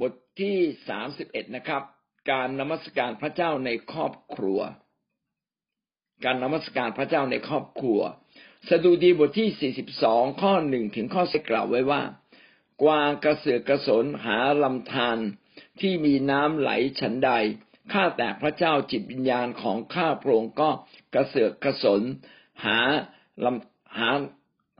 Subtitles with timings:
[0.00, 0.56] บทที่
[0.88, 1.82] สามสิบเอ็ดนะครับ
[2.30, 4.60] การนมัสการพระเจ้าในครอบครัว
[6.24, 8.00] การนมัสการพระเจ้าในครอบครัว
[8.68, 12.02] สดุดีบทที่สี่สิบสองข้อหนึ่งถึงข้อสิกล่าวไว้ว่า
[12.82, 15.18] กวางกระเสือกกระสนหาลำธาร
[15.80, 16.70] ที่มีน้ำไหล
[17.00, 17.30] ฉันใด
[17.92, 20.70] ข้าแต่พระเจ้าจิตวิญญาณของข้าพระองค์ก็
[21.14, 22.02] กระเสือกกระสน
[22.64, 22.78] หา
[23.44, 24.10] ลำหา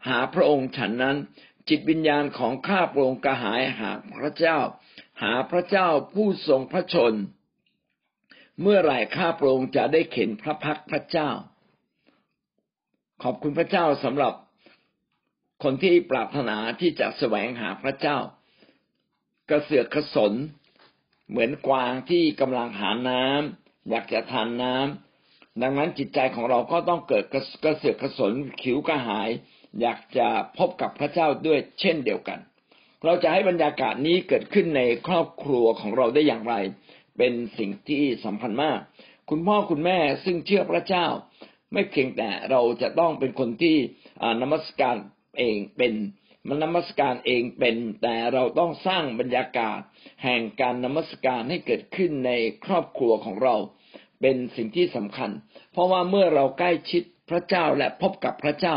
[0.09, 1.17] หาพระองค์ฉันนั้น
[1.69, 4.59] จิตวิญญาณของข้าพระองค์กระหายหาพระเจ้า
[5.23, 7.15] หาพระเจ้าผู้ทรงพระชน
[8.63, 11.31] เมื่อไหร่ข้าพระองค์จะได้เข็นพระพักพระเจ้า
[13.23, 14.35] ขอบคุณพระเจ้าสำหรับ
[15.63, 18.19] คนที่ปรารถนาที่จะแสวงหาพระเจ้า
[19.51, 20.33] กระเสือกกระสน
[21.29, 27.25] เหมือนกวางที่กำลังหาน้ำอยากจะทานน้ำดังนั้นจิตใจของเราก็ต้องเกิด
[27.65, 29.29] กระเสือกกระสนขิวกระหาย
[29.81, 30.29] อยากจะ
[30.59, 32.39] พบกับพระเจ้าด้วยเช่นเดียวกัน
[33.05, 36.55] เราจะให้บรรยากาศนี้เกิดขึ้นในครอบครัวของเราได้อย่างไร
[37.19, 38.79] เป็นสิ่งที่สำคัญมาก
[39.31, 41.07] คุณพ่อคุณแม่ซึ่งเชื่อพระเจ้า
[41.73, 43.77] ไม่เพียงแต่เราจะต้องเป็นคนที่
[44.41, 44.97] นมัสการ
[45.39, 45.93] เองเป็น
[46.49, 49.79] มันนมัสการเองเป็นแต่เราต้องสร้างบรรยากาศ
[50.25, 52.33] แห่งการนมัสการให้เกิดขึ้นใน
[52.65, 53.57] ครอบครัวของเรา
[54.21, 55.31] เป็นสิ่งที่สำคัญ
[55.73, 58.77] เพราะว่าเมื่อเราใกล้ชิดพระเจ้าและพบกับพระเจ้า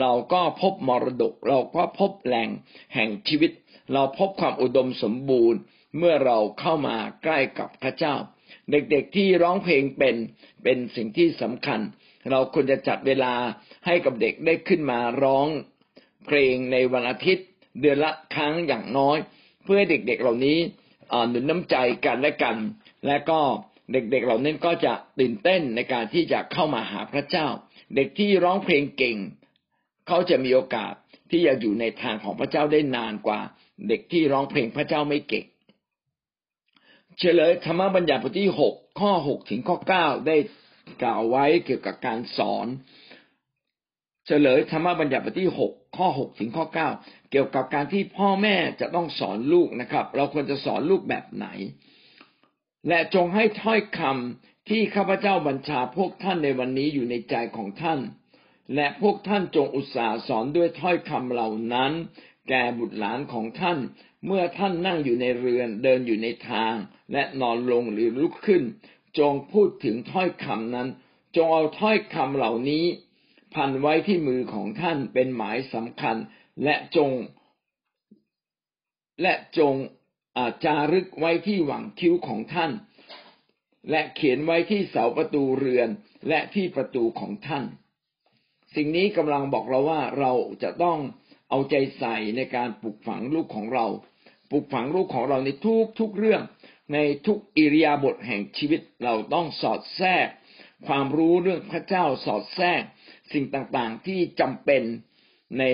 [0.00, 2.48] เราก็พบมรดก เราก็พบแหล่ง
[2.94, 3.50] แห่งชีวิต
[3.92, 5.60] เราพบความอุดมสมบูรณ์
[5.98, 8.14] เมื่อเราเข้ามาใกล้กับพระเจ้า
[8.70, 10.16] เด็กๆที่ร้องเพลงเป็น
[10.62, 11.80] เป็นสิ่งที่สำคัญ
[12.30, 13.34] เราควรจะจัดเวลา
[13.86, 15.46] ให้กับเด็กได้ขึ้นมาร้อง
[16.26, 17.46] เพลงในวันอาทิตย์
[17.80, 19.18] เดือนละครั้งอย่างน้อย
[19.64, 20.58] เพื่อเด็กๆเหล่านี้
[21.28, 21.76] หนุนน้ำใจ
[22.06, 22.56] กันและกัน
[23.06, 23.40] และก็
[23.92, 27.46] เด็กๆเหล่านั้นก็จะตื่นเต้นในการที่จะเข้ามาหาพระเจ้า
[27.94, 29.16] เด็กที่ร้องเพลงเก่ง
[30.06, 30.94] เขาจะมีโอกาส
[31.30, 33.40] ที่จะอยู่ในทางของพระเจ้าได้นานกว่า
[33.88, 35.46] เด็กที่ร้องเพลงพระเจ้าไม่เก่ง
[37.18, 40.36] เฉลยธรรมบัญญัติบทที่หกข้อหกถึงข้อเก้าได้
[41.02, 42.66] กล่าวไว้เกี่ยวกับการสอน
[44.26, 46.88] เฉลยธรรมบัญญัติบทที่หกข้อหกถึงข้อเก้า
[47.30, 51.46] เกี่ยวกับการที่พ่อแม่จะต้องสอนลูกนะครับ เราควรจะสอนลูกแบบไหน
[52.88, 58.00] และจงให้ถ้อยคำที่ข้าพเจ้าบัญชาพวกท่านในวันนี้อยู่ในใจของท่าน
[58.74, 61.92] และพวกท่านจงอุตส่าห์สอนด้วยถ้อยคำเหล่านั้น
[62.48, 63.78] แก่บุตรหลานของท่าน
[64.26, 66.74] เมื่อท่านนั่งอยู่ในเรือนเดินอยู่ในทาง
[67.12, 68.62] และนอนลงหรือลุกขึ้น
[69.18, 70.88] จงพูดถึงถ้อยคำนั้น
[71.36, 72.84] จงเอาถ้อยคำเหล่านี้
[73.54, 76.16] พันไว้ที่มือของท่านเป็นหมายสำคัญ
[76.64, 77.10] และจง
[79.22, 79.74] และจง
[80.38, 82.70] อาจารึกไว้ที่หวังคิ้วของท่าน
[83.90, 85.88] และเขียนไว้ที่เสาประตูเรือน
[86.28, 87.64] และที่ประตูของท่าน
[88.74, 90.98] สิ่งนี้กำลังบอกเราว่าเราจะต้อง
[91.50, 93.86] เอาใจใส่ในการปลูกฝังลูกของเรา
[94.50, 96.42] ปลูกฝังลูกของเราในทุกทุกเรื่อง
[96.92, 100.28] ในทุกอิริยาบถแห่งชีวิตเราต้องสอดแทรก
[100.86, 102.82] ความรู้เรื่องพระเจ้าสอดแทรก
[103.32, 104.82] สิ่งต่างๆที่จำเป็น
[105.58, 105.64] ใน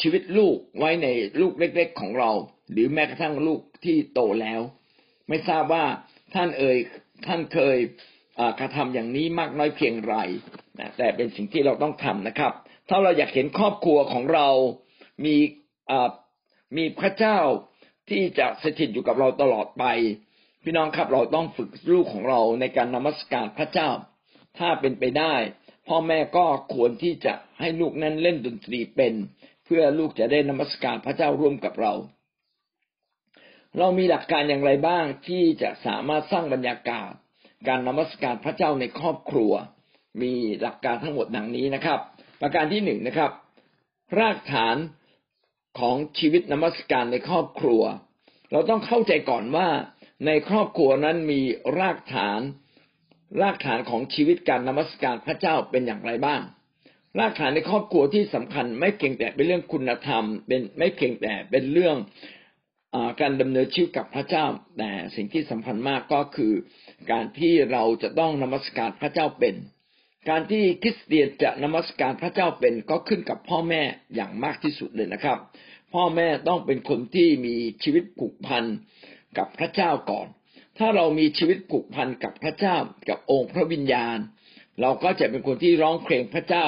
[0.00, 1.08] ชีวิตลูกไว้ใน
[1.40, 2.30] ลูกเล็ก ๆ ของเรา
[2.72, 4.60] หรือแม้กระทั่งลูกที่โตแล้ว
[5.28, 5.84] ไม่ทราบว่า
[6.34, 6.78] ท่านเอ่ย
[7.26, 7.78] ท่านเคย
[8.60, 10.14] กระทำอย่างนี้มากน้อยเพียงไร
[10.78, 12.52] นะแต่เป็นสิ่งที่เราต้องทำนะครับ
[12.88, 14.48] ถ้าเราอยากเห็นครอบครัวของเรา
[15.24, 15.36] มี
[16.76, 17.38] มีพระเจ้า
[18.10, 19.84] ที่จะสถิตอยู่กับเราตลอดไป
[20.62, 23.88] พี่น้องครับเราต้องฝึกลูกของเราในการนมัสการพระเจ้า
[24.58, 25.34] ถ้าเป็นไปได้
[25.88, 29.14] พ่อแม่ก็ควรที่จะให้ลูกนั้นเล่นดนตรีเป็น
[29.64, 31.92] เพื่อลูกจะได้นมัสการพระเจ้าร่วมกับเรา
[33.78, 37.10] เรามีหลักการอย่างไรบ้างที่จะสามารถสร้างบรรยากาศ
[37.68, 39.52] การนมัสการพระเจ้าในครอบครัว
[40.22, 42.00] มีหลักการทั้งหมดดังนี้นะครับ
[42.40, 43.30] ประการที่หนึ่งนะครับ
[44.18, 44.76] รากฐาน
[45.78, 47.82] ของชีวิตนมัสการในครอบครัว
[48.52, 49.68] เราต้องเข้าใจก่อนว่า
[50.26, 51.40] ในครอบครัวนั้นมี
[51.78, 52.40] รากฐาน
[53.40, 56.40] รากฐานของชีวิตการนมัสการพระเจ้าเป็นอย่างไรบ้าง
[57.18, 61.96] รากฐานในครอบครัวที่สำคัญไม่เพียงแต่เป็นเรื่องคุณธรรม เป็นไม่เพียงแต่เป็นเรื่อง
[62.94, 64.44] อการดำเนินชีวิตกับพระเจ้า
[64.78, 66.52] แต่สิ่งที่สำคัญมากก็คือ
[67.10, 69.54] การที่เราจะต้องนมัสการพระเจ้าเป็น
[70.30, 73.82] การที่คริสเตียนจะนมัสการพระเจ้าเป็นก็ขึ้นกับพ่อแม่
[74.14, 75.38] อย่างมากที่สุดเลยนะครับ
[75.94, 78.64] พ่อแม่ต้องเป็นคนที่มีชีวิตผูกพัน
[79.38, 80.28] กับพระเจ้าก่อน
[80.78, 82.76] ถ้าเรามีชีวิตผูกพันกับพระเจ้า
[83.08, 84.18] กับองค์พระวิญญาณ
[84.80, 86.66] เราก็จะเป็นคนที่ร้องเพลงพระเจ้า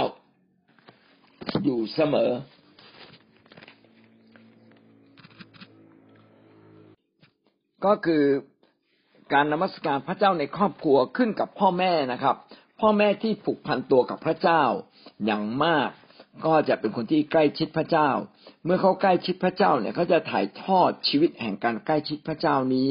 [1.64, 2.31] อยู่เสมอ
[7.84, 8.25] ก็คือ
[9.32, 12.37] การนมัสการพระเจ้าในครอบครัวขึ้นกับพ่อแม่นะครับ
[12.81, 14.62] พ่อแม่ที่ผูกพันตัวกับพระเจ้า
[15.26, 15.90] อย่างมาก
[16.44, 18.08] ก็จะเป็นคนที่ใกล้ชิดพระเจ้า
[18.64, 22.88] เมื่อเขาใกล้ชิดพระเจ้าเนี่ยเขาจะถ่ายทอดชีวิตแห่งการใกล้ชิดพระเจ้านี้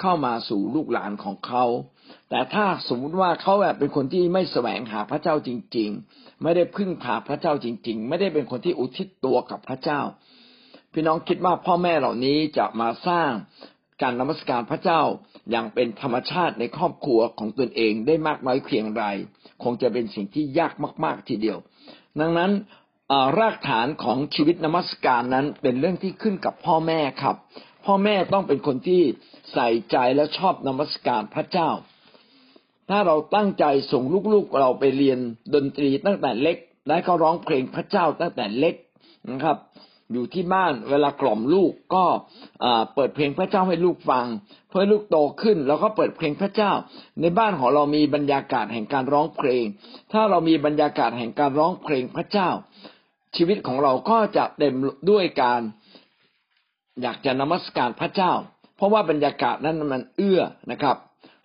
[0.00, 1.64] เข้ามาสู่ลูกหลานของเขา
[2.30, 10.00] แต่ถ้าสมมติว่าเขาแบบเป็นคนที่ไม่แสวงหาพระเจ้าจริง ๆ ไม่ได้พึ่งพาพระเจ้าจริง ๆ ไม่ได้เป็นคนที่อุทิศตัวกับพระเจ้า
[10.92, 13.30] พี่น้องคิดว่าพ่อแม่เหล่านี้จะมาสร้าง
[14.02, 15.00] การนมัสการพระเจ้า
[15.50, 19.04] อย่างเป็นธรรมชาติในครอบครัวของตนเองได้มากน้อยเพียงไร
[19.62, 20.72] คงจะเป็นสิ่งที่ยาก
[21.04, 21.58] มาก ๆ ทีเดียว
[22.20, 22.52] ดังนั้น
[23.38, 27.36] รากฐานของชีวิตนมัสการนั้นเป็นเรื่องที่ขึ้นกับพ่อแม่ครับ
[27.86, 29.02] พ่อแม่ต้องเป็นคนที่
[29.52, 31.70] ใส่ใจและชอบนมัสการพระเจ้า
[32.90, 34.02] ถ้าเราตั้งใจส่ง
[34.32, 35.18] ลูกๆเราไปเรียน
[35.54, 36.56] ดนตรีตั้งแต่เล็ก
[36.88, 38.74] และเขาร้องเพลงพระเจ้าตั้งแต่เล็ก
[39.30, 39.56] นะครับ
[40.12, 42.04] อยู่ที่บ้านเวลากล่อมลูกก็
[42.94, 44.26] เปิดเพลงพระเจ้าให้ลูกฟัง
[44.68, 46.72] เพื่อลูกโตขึ้นแล้วก็เปิดเพลงพระเจ้า
[47.20, 49.64] ในบ้านของเรามีบรรยากาศแห่งการร้องเพลง
[50.12, 52.48] ถ้าเรามีบรรยากาศแห่งการร้องเพลงพระเจ้า
[53.36, 54.74] ชีวิตของเราก็จะเต็ม
[55.10, 55.60] ด้วยการ
[57.02, 58.32] อยากจะนมัสการพระเจ้า
[58.76, 60.40] เพราะว่าบรรยากาศนั้นมันเอื้อ
[60.70, 60.96] นะครับ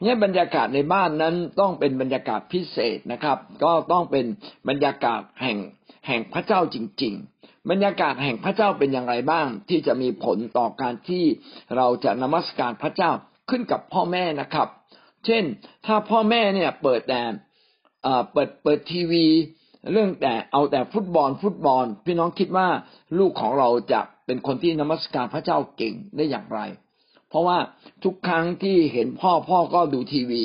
[0.02, 4.26] เนี่ยบรรยากาศในบ้านนั้นต้องเป็นบรรยากาศพิเศษนะครับ ก็ต้องเป็น
[4.70, 5.58] บรรยากาศแห่ง
[6.08, 7.38] แห่งพระเจ้าจริง ๆ
[7.70, 11.26] บรรยากาศแห่งพระเจ้าเป็นอย่างไรบ้าง ที่จะมีผลต่อการที่
[11.78, 13.12] เราจะนมัสการพระเจ้า
[13.50, 14.68] ขึ้นกับพ่อแม่นะครับ
[15.26, 15.44] เช่น
[15.86, 17.22] ถ้าพ่อแม่เนี่ยเปิดแต่
[18.32, 19.26] เปิดเปิดทีวี
[19.92, 22.68] เรื่องแต่เอาแต่ฟุตบอลฟุตบอล พี่น้องคิดว่า
[23.20, 26.60] ลูกของเราจะเป็นคนที่นมัสการพระเจ้าเก่งได้อย่างไร
[27.30, 27.58] เพราะว่า
[28.04, 30.44] ทุกครั้งที่เห็นพ่อพ่อก็ดูทีวี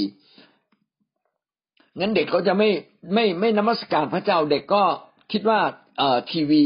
[1.99, 2.71] งั้นเด็กก็จะไม่
[3.15, 4.83] ไม่ไม่นมัสการพระเจ้าเด็กก็
[5.33, 5.61] คิดว่า
[5.99, 6.63] เอ่อทีวี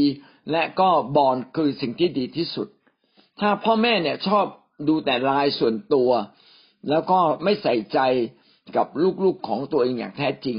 [0.51, 2.67] และก็บอลคือสิ่งที่ดีที่สุด
[3.39, 4.45] ถ้าพ่อแม่เนี่ยชอบ
[4.87, 6.09] ดูแต่ลายส่วนตัว
[6.89, 7.99] แล้วก็ไม่ใส่ใจ
[8.75, 8.87] กับ
[9.23, 10.57] ลูกๆของตัวเองอย่างแท้จริง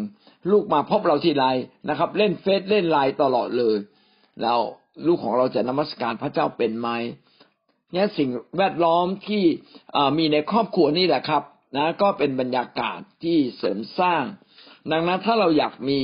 [0.51, 1.45] ลูกมาพบเราทีไร
[1.89, 3.77] นะครับ เล่นเฟซเล่นไลน์ตลอดเลย
[4.43, 4.59] แล้ว
[5.07, 6.89] ลูกของเราจะนมัสการพระเจ้าเป็นไหม
[7.93, 9.45] เนี่ยสิ่งแวดล้อมที่
[10.19, 11.43] มีในครอบครัวนี่แหละครับ
[11.77, 14.23] นะก็เป็นบรรยากาศที่เสริมสร้าง
[14.93, 16.01] ดังนั้นถ้าเราอยากมี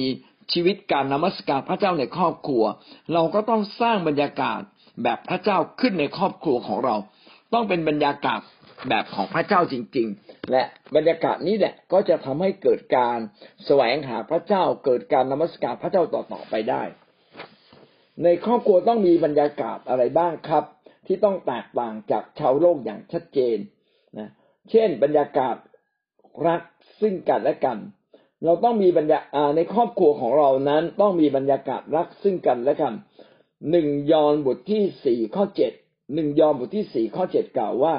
[0.52, 2.64] ชีวิตการนมัสการพระเจ้าในครอบครัว
[3.12, 4.60] เราก็ต้องสร้างบรรยากาศ
[5.02, 6.96] แบบพระเจ้าขึ้นในครอบครัวของเรา
[7.52, 8.40] ต้องเป็นบรรยากาศ
[8.88, 10.62] แบบของพระเจ้าจริง ๆ และ
[10.96, 13.18] บรรยากาศนี้แหละก็จะทำให้เกิดการ
[13.64, 16.82] แสวงหาพระเจ้าเกิดการนมัสการพระเจ้าต่อๆไปได้
[18.24, 20.64] ในครอบครัวต้องมีบรรยากาศอะไรบ้างครับ
[21.06, 23.58] ที่ต้องแตกต่างจากชาวโลกอย่างชัดเจน
[24.18, 24.28] นะ
[24.70, 25.56] เช่น บรรยากาศ
[26.46, 26.62] รัก
[27.00, 27.78] ซึ่งกันและกัน
[28.44, 29.20] เราต้องมีบรรยา
[29.56, 32.94] ในครอบครัวของเรานั้นต้องมีบรรยากาศรักซึ่งกันและกัน
[33.70, 35.72] หนึ่งยอห์นบทที่สี่ข้อเจ็ด
[36.14, 37.94] หนึ่งยอห์นบทที่สี่ข้อเจ็ดกล่าวว่า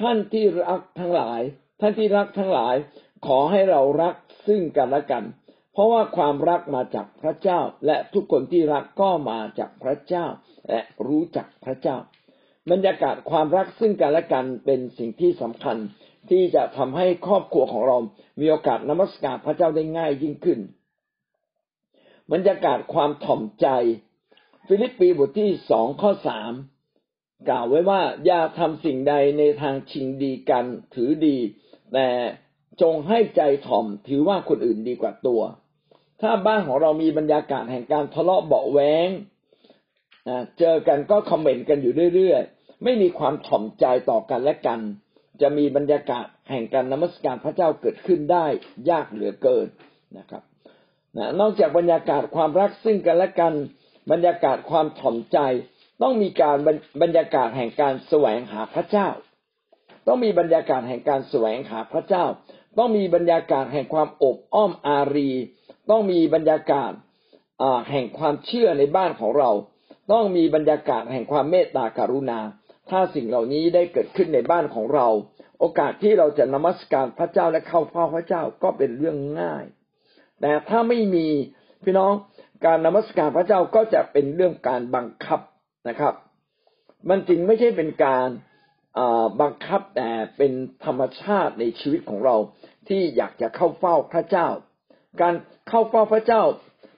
[0.00, 1.40] ท่านที่รักทั้งหลาย
[1.80, 2.74] ท่านที่รักทั้งหลาย
[3.26, 4.14] ขอให้เรารัก
[4.46, 5.24] ซึ่งกันและกัน
[5.72, 10.26] เพราะว่าความรักมาจากพระเจ้า และทุกคนที่รักก็มาจากพระเจ้า
[10.68, 11.96] และรู้จักพระเจ้า
[12.70, 15.76] บรรยากาศความรักซึ่งกันและกันเป็นสิ่งที่สำคัญ
[16.30, 17.96] ที่จะทำให้ครอบครัวของเรา
[18.40, 20.58] มีโอกาสนมัสการพระเจ้าได้ง่ายยิ่งขึ้น
[22.32, 23.66] บรรยากาศความถ่อมใจ
[24.66, 26.52] ฟิลิปปีบทที่สองข้อสาม
[27.48, 31.36] กล่าวไว้ว่า อย่าทำสิ่งใดในทางชิงดีกันถือดี
[31.92, 32.08] แต่
[32.82, 35.42] จงให้ใจถ่อมถือว่าคนอื่นดีกว่าตัว
[36.20, 39.08] ถ้าบ้านของเรามีบรรยากาศแห่งการทะเลาะเบาแวง
[40.58, 44.80] เจอกันก็คอมเมนต์กันอยู่เรื่อยๆ ไม่มีความถ่อมใจต่อกันและกัน
[45.42, 48.46] จะมีบรรยากาศแห่งการนมัสการพระเจ้าเกิดขึ้นได้
[48.90, 49.66] ยากเหลือเกิน
[50.18, 50.42] นะครับ
[51.16, 53.52] นะนอกจากบรรยากาศความรักซึ่งกันและกัน
[54.12, 55.38] บรรยากาศความถ่อมใจ
[56.02, 56.56] ต้องมีการ
[57.02, 59.08] บรรยากาศแห่งการแสวงหาพระเจ้า
[60.06, 62.24] ต้องมีบรรยากาศแห่งการแสวงหาพระเจ้า
[62.78, 65.30] ต้องมีบรรยากาศแห่งความอบอ้อมอารี
[65.90, 66.92] ต้องมีบรรยากาศ
[67.90, 69.50] แห่งความเชื่อในบ้านของเรา
[70.12, 72.38] ต้องมีบรรยากาศแห่งความเมตตากรุณา
[72.90, 75.06] ถ้าสิ่งเหล่านี้ได้เกิดขึ้นในบ้านของเรา
[75.60, 79.64] โอกาสที่เราจะนมัสการพระเจ้าและเข้าเฝ้าพระเจ้าก็เป็นเรื่องง่าย
[80.40, 81.26] แต่ถ้าไม่มี
[81.84, 82.12] พี่น้อง
[82.64, 85.40] การนมัสการพระเจ้าก็จะเป็นเรื่องการบังคับ
[85.88, 86.14] นะครับ
[87.08, 88.28] มันจริงไม่ใช่เป็นการ
[89.40, 90.52] บังคับแต่เป็น
[90.84, 92.36] ธรรมชาติในชีวิตของเรา
[92.88, 94.48] ที่อยากจะเข้าเฝ้าพระเจ้า
[95.20, 95.34] การ
[95.68, 96.42] เข้าเฝ้าพระเจ้า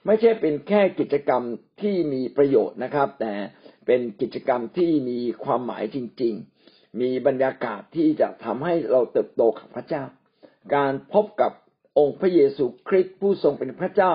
[0.07, 1.43] ไม่ใช่เป็นแค่กิจกรรม
[1.81, 3.35] ที่มีประโยชน์นะครับ แต่
[3.87, 6.35] เป็นกิจกรรมที่มีความหมายจริง
[6.66, 10.05] ๆ มีบรรยากาศที่จะทำให้เราเติบโตกับพระเจ้า
[10.75, 11.52] การพบกับ
[11.99, 14.14] องค์พระเยซูคริสต์ผู้ทรงเป็นพระเจ้า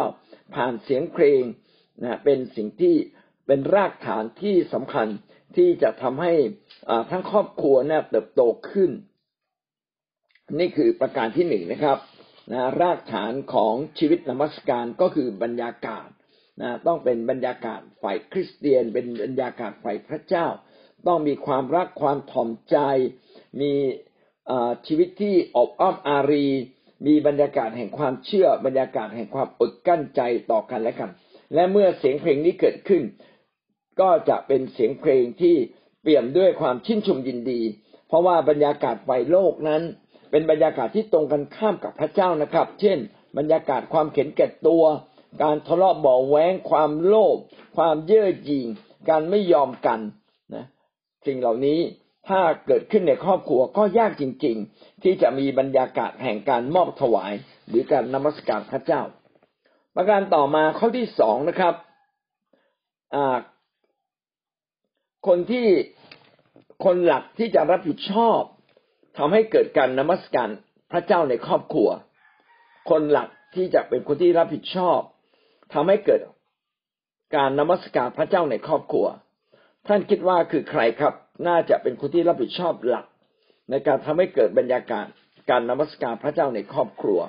[0.55, 1.41] ผ่านเสียงเพลง
[2.03, 2.95] นะเป็นสิ่งที่
[3.47, 5.07] เป็นรากฐานที่สำคัญ
[5.57, 6.33] ที่จะทำให้
[7.11, 8.91] ทั้งครอบครัวเนี่ยเติบโตขึ้น
[10.59, 11.97] นี่คือประการที่หนึ่งนะครับ
[12.51, 16.07] นะรากฐานของชีวิตนมัสการก็คือบรรยากาศ
[16.61, 20.47] นะต้องเป็นบรรยากาศฝ่ายคริสเตียน เป็นบรรยากาศฝ่ายพระเจ้า
[21.07, 22.77] ต้องมีความรักความถ่อมใจ
[23.61, 23.73] มี
[24.87, 26.47] ชีวิตที่อบอ้อมอารี
[27.07, 31.11] มีบรรยากาศแห่งความเชื่อ บรรยากาศแห่งความอดกั้นใจต่อกันและกัน
[31.53, 33.03] และเมื่อเสียงเพลงนี้เกิดขึ้น
[34.01, 35.55] ก็จะเป็นเสียงเพลงที่
[36.01, 37.61] เปี่ยมด้วยความชื่นชมยินดี
[38.07, 39.81] เพราะว่าบรรยากาศไฟโลกนั้น
[40.31, 42.97] เป็นบรรยากาศที่ตรงกันข้ามกับพระเจ้านะครับ เช่น
[43.37, 44.83] บรรยากาศความเข็นแก่ตัว
[45.41, 47.37] การทะเลาะเบาแหวงความโลภ
[47.77, 48.67] ความเย่อหยิ่ง
[49.09, 49.99] การไม่ยอมกัน
[50.55, 50.65] นะ
[51.25, 51.79] สิ่งเหล่านี้
[52.27, 57.33] ถ้าเกิดขึ้นในครอบครัวก็ยากจริง ๆ ที่จะมีบรรยากาศแห่งการมอบถวาย
[57.67, 59.01] หรือการนมัสการพระเจ้า
[59.95, 61.75] ประการต่อมาข้อที่สองนะครับ
[65.27, 65.67] คนที่
[66.85, 68.41] คนหลักที่จะรับผิดชอบ
[69.17, 70.49] ทำให้เกิดการนมัสการ
[70.91, 71.89] พระเจ้าในครอบครัว
[72.89, 74.99] คนหลักที่จะเป็นคนที่รับผิดชอบ
[75.73, 76.21] ทำให้เกิด
[77.35, 79.07] การนมัสการพระเจ้าในครอบครัว
[79.87, 81.13] ท่านคิดว่าคือใครครับ
[81.47, 83.05] น่าจะเป็นคนที่รับผิดชอบหลัก
[83.69, 85.07] ในการทำให้เกิดบรรยากาศ
[85.49, 87.19] การนมัสการพระเจ้าในครอบครัว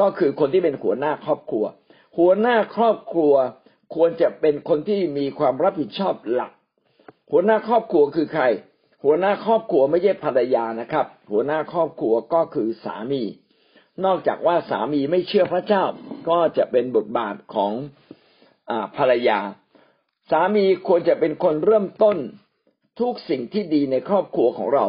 [0.00, 1.64] ก็คือคนที่เป็นหัวหน้าครอบครัว
[2.18, 3.34] หัวหน้าครอบครัว
[3.94, 6.52] ควรจะเป็นคนที่มีความรับผิดชอบหลัก
[7.30, 8.44] หัวหน้าครอบครัวคือใคร
[9.04, 13.22] หัวหน้าครอบครัวไม่ใช่ภรรยานะครับ หัวหน้าครอบครัวก็คือสามี
[14.04, 15.84] นอกจากว่าสามีไม่เชื่อพระเจ้า
[16.28, 17.72] ก็จะเป็นบทบาทของ
[18.70, 19.38] อภรรยา
[20.30, 22.16] สามีควรจะเป็นคนเริ่มต้น
[23.00, 24.84] ทุกสิ่งที่ดีในครอบครัวของเรา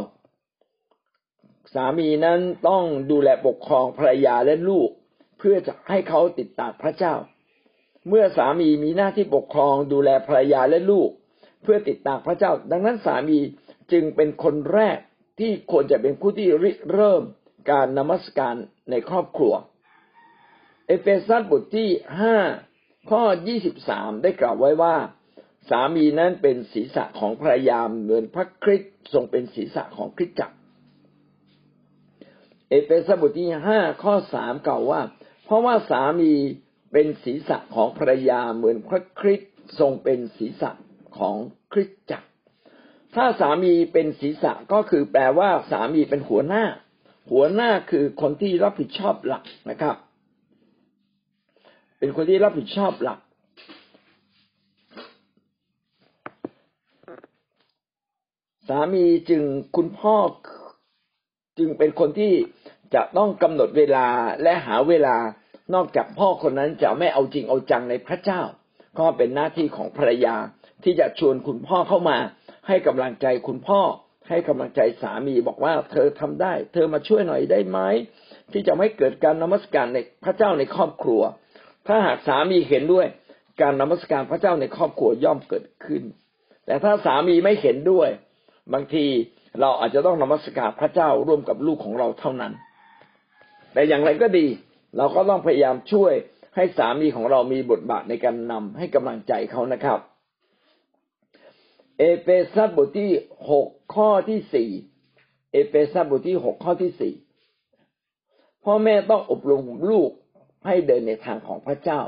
[1.73, 4.89] สามีนั้นต้องดูแลปกครองภรรยาและลูก
[5.37, 7.15] เพื่อจะให้เขาติดตามพระเจ้า
[8.07, 11.09] เมื่อสามีมีหน้าที่ปกครองดูแลภรรยาและลูก
[11.63, 13.37] เพื่อติดตามพระเจ้า ดังนั้นสามี
[13.91, 14.97] จึงเป็นคนแรก
[15.39, 17.23] ที่ควรจะเป็นผู้ที่ริเริ่ม
[17.69, 18.55] การนมัสการ
[18.91, 19.53] ในครอบครัว
[20.87, 21.89] เอเฟซัสบทที่
[22.21, 22.37] ห้า
[23.11, 24.95] ข้อยี่สิบสามได้กล่าวไว้ว่า
[25.69, 30.55] สามีนั้นเป็นศีรษะของภรรยาเหมือนพระคริสต์ทรงเป็นศีรษะของคริสตจักร
[32.69, 35.01] เอเฟซัสบทที่ห้าข้อสามกล่าวว่า
[35.45, 36.31] เพราะว่าสามี
[36.91, 40.71] เป็นศีรษะของภรรยาเหมือนพระคริสต์ทรงเป็นศีรษะ
[41.17, 41.35] ของ
[41.73, 42.27] คริสตจักร
[43.15, 46.63] ถ้าสามีเป็นศีรษะก็คือแปลว่าสามีเป็นหัวหน้า
[47.31, 49.95] หัวหน้าคือคนที่รับผิดชอบหลักนะครับ
[51.99, 53.19] เป็นคนที่รับผิดชอบหลัก
[58.67, 59.43] สามีจึง
[59.75, 60.15] คุณพ่อ
[61.57, 62.33] จึงเป็นคนที่
[62.95, 64.07] จะต้องกำหนดเวลา
[64.43, 65.17] และหาเวลา
[65.73, 68.41] นอกจากพ่อคนนั้นจะไม่เอาจริงเอาจังในพระเจ้า
[68.99, 70.35] ก็เป็นหน้าที่ของภรรยา
[70.83, 72.17] ที่จะชวนคุณพ่อเข้ามา
[72.67, 73.81] ให้กำลังใจคุณพ่อ
[74.29, 77.79] ให้กำลังใจสามีบอกว่าเธอทำได้ เธอมาช่วยหน่อยได้ไหม
[78.51, 81.21] ที่จะไม่เกิดการนมัสการในพระเจ้าในครอบครัว
[81.87, 83.07] ถ้าหากสามีเห็นด้วย
[83.61, 86.03] การนมัสการพระเจ้าในครอบครัวย่อมเกิดขึ้น
[86.65, 88.09] แต่ถ้าสามีไม่เห็นด้วย
[88.73, 89.05] บางที
[89.61, 92.53] เราอาจจะต้องนมัสการพระเจ้าร่วมกับลูกของเราเท่านั้น
[93.73, 94.45] แต่อย่างไรก็ดี
[94.97, 96.13] เราก็ต้องพยายามช่วย
[96.55, 99.99] ให้สามีของเรามีบทบาทในการนำให้กำลังใจเขานะครับ
[101.97, 103.11] เอเฟซัสบทที่
[103.51, 104.69] หกข้อที่สี่
[105.51, 107.13] เอเฟซัสบทที่หกข้อที่สี่
[108.63, 110.11] พ่อแม่ต้องอบรมลูก
[110.65, 112.01] ให้เดินในทางของพระเจ้า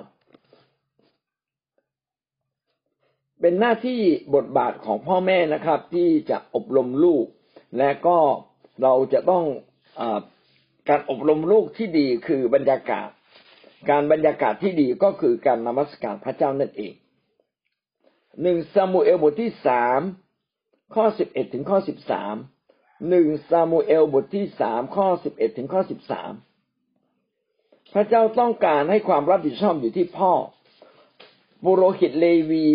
[3.40, 4.02] เป็นหน้าที่
[4.36, 7.26] บทบาทของพ่อแม่นะครับ ที่จะอบรมลูก
[7.78, 8.18] และก็
[8.82, 9.46] เราจะต้อง
[10.00, 10.02] อ
[10.90, 13.10] การอบรมลูกที่ดีคือบรรยากาศ
[13.90, 16.94] การบรรยากาศที่ดีก็คือการนมัสการพระเจ้านั่นเอง
[18.42, 20.00] หนึ่งซามูเอลบทที่สาม
[20.96, 22.36] ข้อสิบเอ็ดถึงข้อสิบสาม
[23.10, 26.32] หนึ่งซามูเอลบทที่สามข้อสิบเอ็ดถึงข้อสิบสาม
[27.94, 30.34] พระเจ้าต้องการให้ความรับผิดชอบอยู่ที่พ่อ
[31.64, 32.66] ปุโรหิตเลวี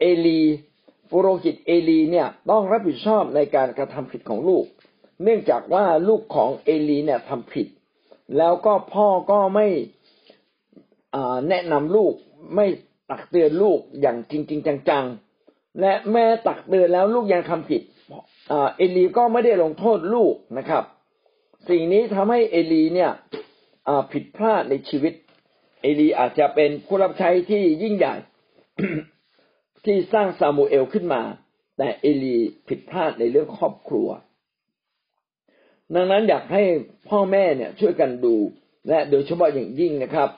[0.00, 0.42] เอลี
[1.10, 4.64] ปุโรหิตเอลีเนี่ยต้องรับผิดชอบในการกระทำผิดของลูก
[5.22, 7.66] เนื่องจากว่าลูกของเอลีเนี่ยทำผิด
[8.36, 9.66] แล้วก็พ่อก็ไม่
[11.48, 12.14] แนะนำลูก
[12.54, 12.66] ไม่
[13.10, 17.82] ตักเตือนลูกอย่างจริงๆจังๆ และแม่ตักเตือนแล้วลูกยังทำผิด
[18.48, 20.84] เอลีก็ไม่ได้ลงโทษลูกนะครับ
[21.68, 23.10] สิ่งนี้ทำให้เอลีเนี่ย
[24.12, 25.14] ผิดพลาดในชีวิต
[25.82, 28.14] เอลีอาจจะเป็นผู้รับใช้ที่ยิ่งใหญ่
[29.84, 31.22] ที่สร้างซามูเอลขึ้นมา
[31.78, 32.36] แต่เอลี
[32.68, 34.08] ผิดพลาดในเรื่องครอบครัว
[35.94, 36.62] ดังนั้นอยากให้
[37.08, 38.34] พ่อแม่เนี่ยช่วยกันดู
[38.88, 40.28] และโดยเฉพาะอย่างยิ่งนะครับ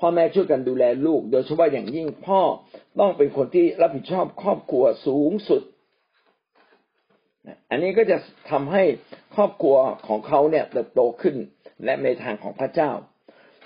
[0.00, 2.40] พ่อแม่ช่วยกันดูแลลูก โดยเฉพาะอย่างยิ่งพ่อ
[3.00, 5.62] ต้องเป็นคนที่รับผิดชอบครอบครัวสูงสุด
[7.70, 8.16] อันนี้ก็จะ
[8.50, 8.82] ทำให้
[9.34, 11.36] ครอบครัวของเขาเนี่ยเติบโตขึ้น
[11.84, 12.90] และในทางของพระเจ้า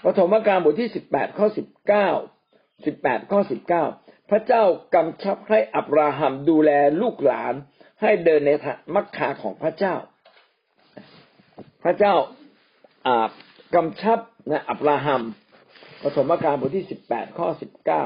[0.04, 2.08] ปฐมกาลบทที่สิบแปดข้อสิบเก้า
[2.86, 3.84] สิบแปดข้อสิบเก้า
[4.30, 4.62] พระเจ้า
[4.94, 6.70] กำชับให้อับราฮัมดูแล
[7.02, 7.54] ลูกหลาน
[8.02, 8.50] ให้เดินใน
[8.94, 9.94] มักคาของพระเจ้า
[11.82, 12.14] พระเจ้า
[13.74, 14.18] กำชับ
[14.50, 15.22] นะอับราฮัม
[16.02, 18.04] ปฐมกาลบทที่สิบแปดข้อสิบเก้า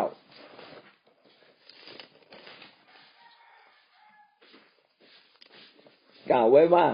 [6.31, 6.87] กล่าวไว้ว่า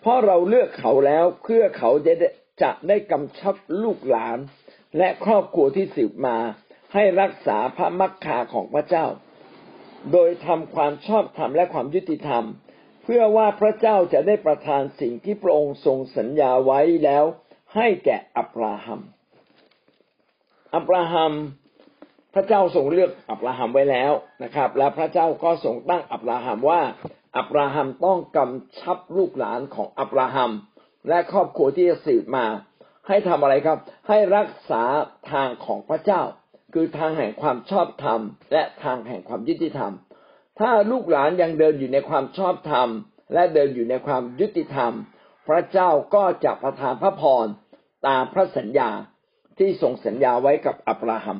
[0.00, 2.14] เพราะเราเลือกเขาแล้วเพื่อเขาจะ
[2.62, 4.38] จะได้กำชับลูกหลาน
[4.98, 6.38] และครอบครัวที่สืบมา
[6.94, 9.06] ให้รักษาพระมักคาของพระเจ้า
[10.12, 12.44] โดยทำความชอบธรรมและความยุติธรรม
[13.04, 17.24] เพื่อว่าพระเจ้าจะได้ประทานสิ่งที่พระองค์ทรงสัญญาไว้แล้ว
[17.74, 19.00] ให้แก่อับราฮัม
[20.74, 21.32] อับราฮัม
[22.34, 26.82] พระเจ้าทรงเลือกอับราฮัมไว้แล้วนะครับ และพระเจ้าก็ทรงตั้งอับราฮัมว่า
[27.36, 30.50] อับราฮัมต้องกำชับลูกหลานของอับราฮัม
[31.08, 32.46] และครอบครัวที่จะสืบมา
[33.08, 34.82] ให้ทำอะไรครับ ให้รักษา
[35.32, 36.22] ทางของพระเจ้า
[36.74, 38.20] คือทางแห่งความชอบธรรม
[38.52, 39.92] และทางแห่งความยุติธรรม
[40.60, 42.88] ถ้าลูกหลานยังเดินอยู่ในความชอบธรรม
[43.34, 44.92] และเดินอยู่ในความยุติธรรม
[45.48, 47.46] พระเจ้าก็จะประทานพระพร
[48.06, 48.90] ตามพระสัญญา
[49.58, 51.38] ที่ทรงสัญญาไว้กับอับราฮัม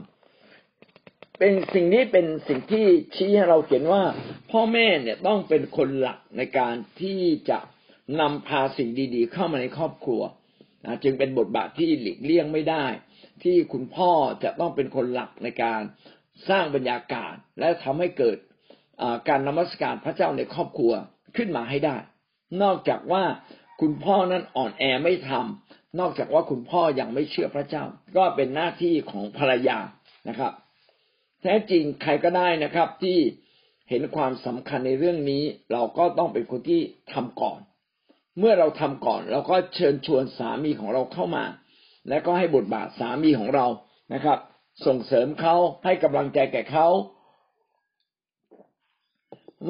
[1.38, 4.02] เป็นสิ่งนี้เป็นสิ่งที่ชี้ให้เราเห็นว่า
[4.50, 7.20] พ่อแม่เนี่ยต้องเป็นคนหลักในการที่
[7.50, 7.58] จะ
[8.20, 10.22] นำพาสิ่งดี ๆ เข้ามาในครอบครัว
[10.84, 12.84] นะจึงเป็นบทบาทที่หลีกเลี่ยงไม่ได้
[13.42, 14.10] ที่คุณพ่อ
[14.44, 15.80] จะต้องเป็นคนหลักในการ
[16.48, 18.36] สร้างบรรยากาศ และทำให้เกิด
[19.28, 20.92] การนมัสการพระเจ้าในครอบครัว
[21.36, 21.96] ขึ้นมาให้ได้
[22.62, 23.24] นอกจากว่า
[23.80, 27.84] คุณพ่อนั้นอ่อนแอไม่ทำนอกจากว่าคุณพ่อยังไม่เชื่อพระเจ้า
[28.16, 29.78] ก็เป็นหน้าที่ของภรรยา
[30.28, 30.52] นะครับ
[31.42, 33.18] แท้จริงใครก็ได้นะครับ ที่
[33.88, 35.42] เห็นความสำคัญในเรื่องนี้
[35.72, 36.80] เราก็ต้องเป็นคนที่
[37.12, 37.60] ทำก่อน
[38.38, 41.44] เมื่อเราทำก่อนเราก็เชิญชวนสามีของเราเข้ามา
[42.08, 43.66] และก็ให้บทบาทสามีของเรา
[44.14, 44.38] นะครับ
[44.86, 46.88] ส่งเสริมเขาให้กำลังใจแก่เขา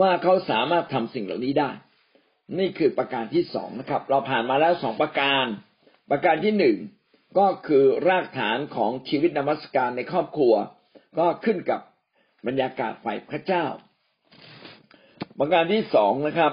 [0.01, 1.71] ว่าเขาสามารถทำสิ่งเหล่านี้ได้
[2.57, 5.45] นี่คือประการที่สองนะครับ เราผ่านมาแล้วสองประการ
[6.11, 6.77] ประการที่หนึ่ง
[7.39, 10.55] ก็คือรากฐานของชีวิตนมัสการในครอบครัว
[11.19, 11.81] ก็ขึ้นกับ
[12.47, 13.65] บรรยากาศฝ่ายพระเจ้า
[15.39, 16.53] ประการที่สองนะครับ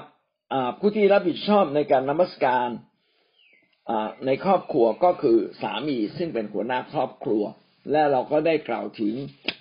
[0.80, 2.68] ผู้ที่รับผิดชอบในการนมัสการ
[4.26, 7.44] ในครอบครัวก็คือสามีซึ่งเป็นหัวหน้าครอบครัว
[7.92, 9.14] และเราก็ได้กล่าวถึง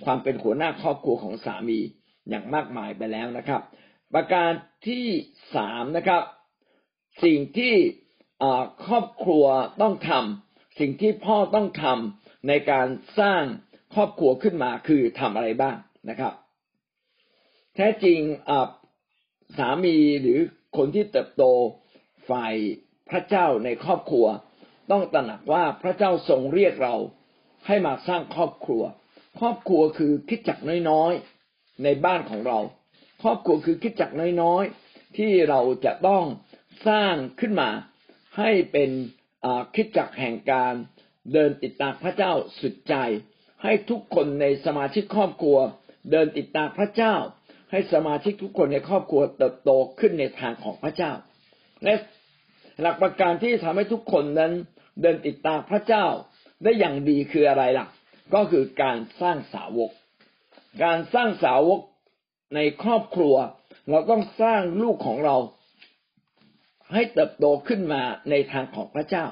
[0.04, 1.78] ความเป็นหัวหน้าครอบครัวของสามี
[2.28, 3.62] อย่างมากมายไปแล้วนะครับ
[4.12, 4.50] ประการ
[4.86, 5.06] ที่
[5.56, 6.22] สามนะครับ
[7.24, 7.74] สิ่งที่
[8.86, 9.44] ครอบครัว
[9.82, 12.86] ต้องทำสิ่งที่พ่อต้องทำในการ
[13.20, 13.42] สร้าง
[13.94, 15.76] ครอบครัวขึ้นมาคือทำอะไรบ้าง
[16.10, 16.32] นะครับ
[17.74, 18.18] แท้จริง
[19.58, 20.38] สามีหรือ
[20.76, 21.44] คนที่เติบโต
[22.30, 22.54] ฝ่าย
[23.10, 24.26] พระเจ้าในครอบครัว
[24.90, 26.96] ต้องตระหนักว่าพระเจ้าทรงเรียกเรา
[27.66, 28.82] ให้มาสร้างครอบครัว
[29.40, 30.58] ครอบครัวคือคิดจัก
[30.90, 32.58] น้อยๆในบ้านของเรา
[33.24, 34.10] ครอบครัวคือคิดจัก
[34.42, 36.24] น้อยๆ ที่เราจะต้อง
[36.88, 37.70] สร้างขึ้นมา
[38.38, 38.90] ให้เป็น
[39.74, 40.74] คิดจักแห่งการ
[41.32, 42.94] เดินติดตามพระเจ้าสุดใจ
[43.62, 45.58] ให้ทุกคนในสมาชิกครอบครัว
[46.10, 47.14] เดินติดตามพระเจ้า
[47.70, 51.12] ให้สมาชิกทุกคนในครอบครัวเติบโตขึ้นในทางของพระเจ้า
[51.84, 51.94] และ
[52.80, 54.52] หลักประการที่ทำให้ทุกคนนั้น
[55.02, 56.06] เดินติดตามพระเจ้า
[56.62, 57.86] ได้อย่างดีคืออะไรล่ะ
[58.34, 59.90] ก็คือการสร้างสาวก
[60.84, 61.80] การสร้างสาวก
[62.54, 63.34] ในครอบครัว
[63.90, 65.36] เราต้องสร้างลูกของเรา
[66.92, 69.26] ให้เติบโตขึ้นมาในทางของพระเจ้า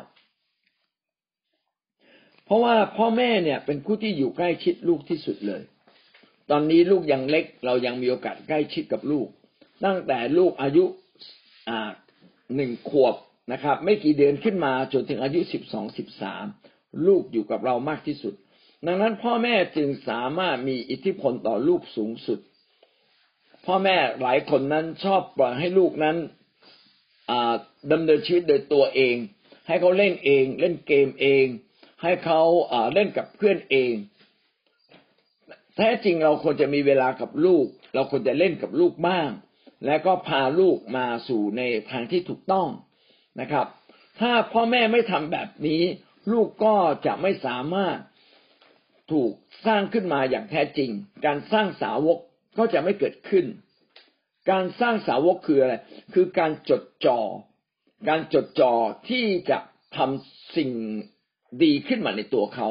[2.45, 5.63] เพราะว่าพ่อแม่เนี่ยเป็นผู้ที่อยู่ใกล้ชิดลูกที่สุดเลย
[6.51, 9.29] ตอนนี้ลูกยังเล็ก เรายังมีโอกาสใกล้ชิดกับลูก
[9.85, 10.85] ตั้งแต่ลูกอายุ
[12.57, 13.15] หนึ่งขวบ
[13.53, 16.45] นะครับ ไม่กี่เดือนขึ้นมาจนถึงอายุสิบสองสิบสาม
[17.07, 18.35] ลูกอยู่กับเรามากที่สุด
[18.87, 22.39] ดังนั้นพ่อแม่จึงสามารถมีอิทธิพลต่อลูกสูงสุด
[23.67, 26.17] พ่อแม่หลายคนนั้นชอบปล่อยให้ลูกนั้น
[27.93, 29.17] ดำเนินชีวิตโดยตัวเอง
[29.67, 31.47] ให้เขาเล่นเอง เล่นเกมเอง
[32.03, 32.41] ให้เขา
[32.95, 33.95] เล่นกับเพื่อนเอง
[35.77, 39.29] แท้จริงเราควรจะมีเวลากับลูก เราควรจะเล่นกับลูกบ้าง
[39.87, 42.69] และก็พาลูกมาสู่ในทางที่ถูกต้อง
[43.41, 43.67] นะครับ
[44.21, 45.83] ถ้าพ่อแม่ไม่ทำแบบนี้
[46.33, 47.99] ลูกก็จะไม่สามารถ
[49.13, 49.33] ถูก
[49.67, 50.91] สร้างขึ้นมาอย่างแท้จริง
[51.27, 52.19] การสร้างสาวก
[52.59, 53.45] ก็จะไม่เกิดขึ้น
[54.51, 55.75] การสร้างสาวกคืออะไร
[56.15, 57.21] คือการจดจอ่อ
[58.09, 58.73] การจดจ่อ
[59.09, 59.59] ที่จะ
[59.97, 60.71] ทำสิ่ง
[61.63, 62.69] ดีขึ้นมาในตัวเขา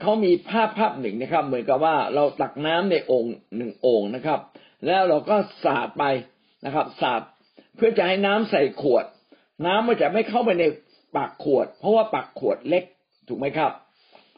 [0.00, 4.40] เขามีภาพภาพหนึ่งนะครับ เหมือนกับว่าเราตักน้ำในโอ่งหนึ่งโอ่งนะครับ
[4.86, 6.04] แล้วเราก็สาดไป
[6.64, 7.22] นะครับสาด
[7.76, 9.04] เพื่อจะให้น้ำใส่ขวด
[9.66, 10.64] น้ำมันจะไม่เข้าไปใน
[11.16, 12.84] ปากขวด เพราะว่าปากขวดเล็ก
[13.28, 13.72] ถูกไหมครับ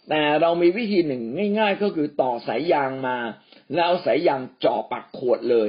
[0.08, 1.22] แต่เรามีวิธีหนึ่ง
[1.58, 3.16] ง่าย ๆ ก็คือต่อสายยางมา
[3.74, 5.68] แล้วเอาสายยางเจาะปากขวดเลย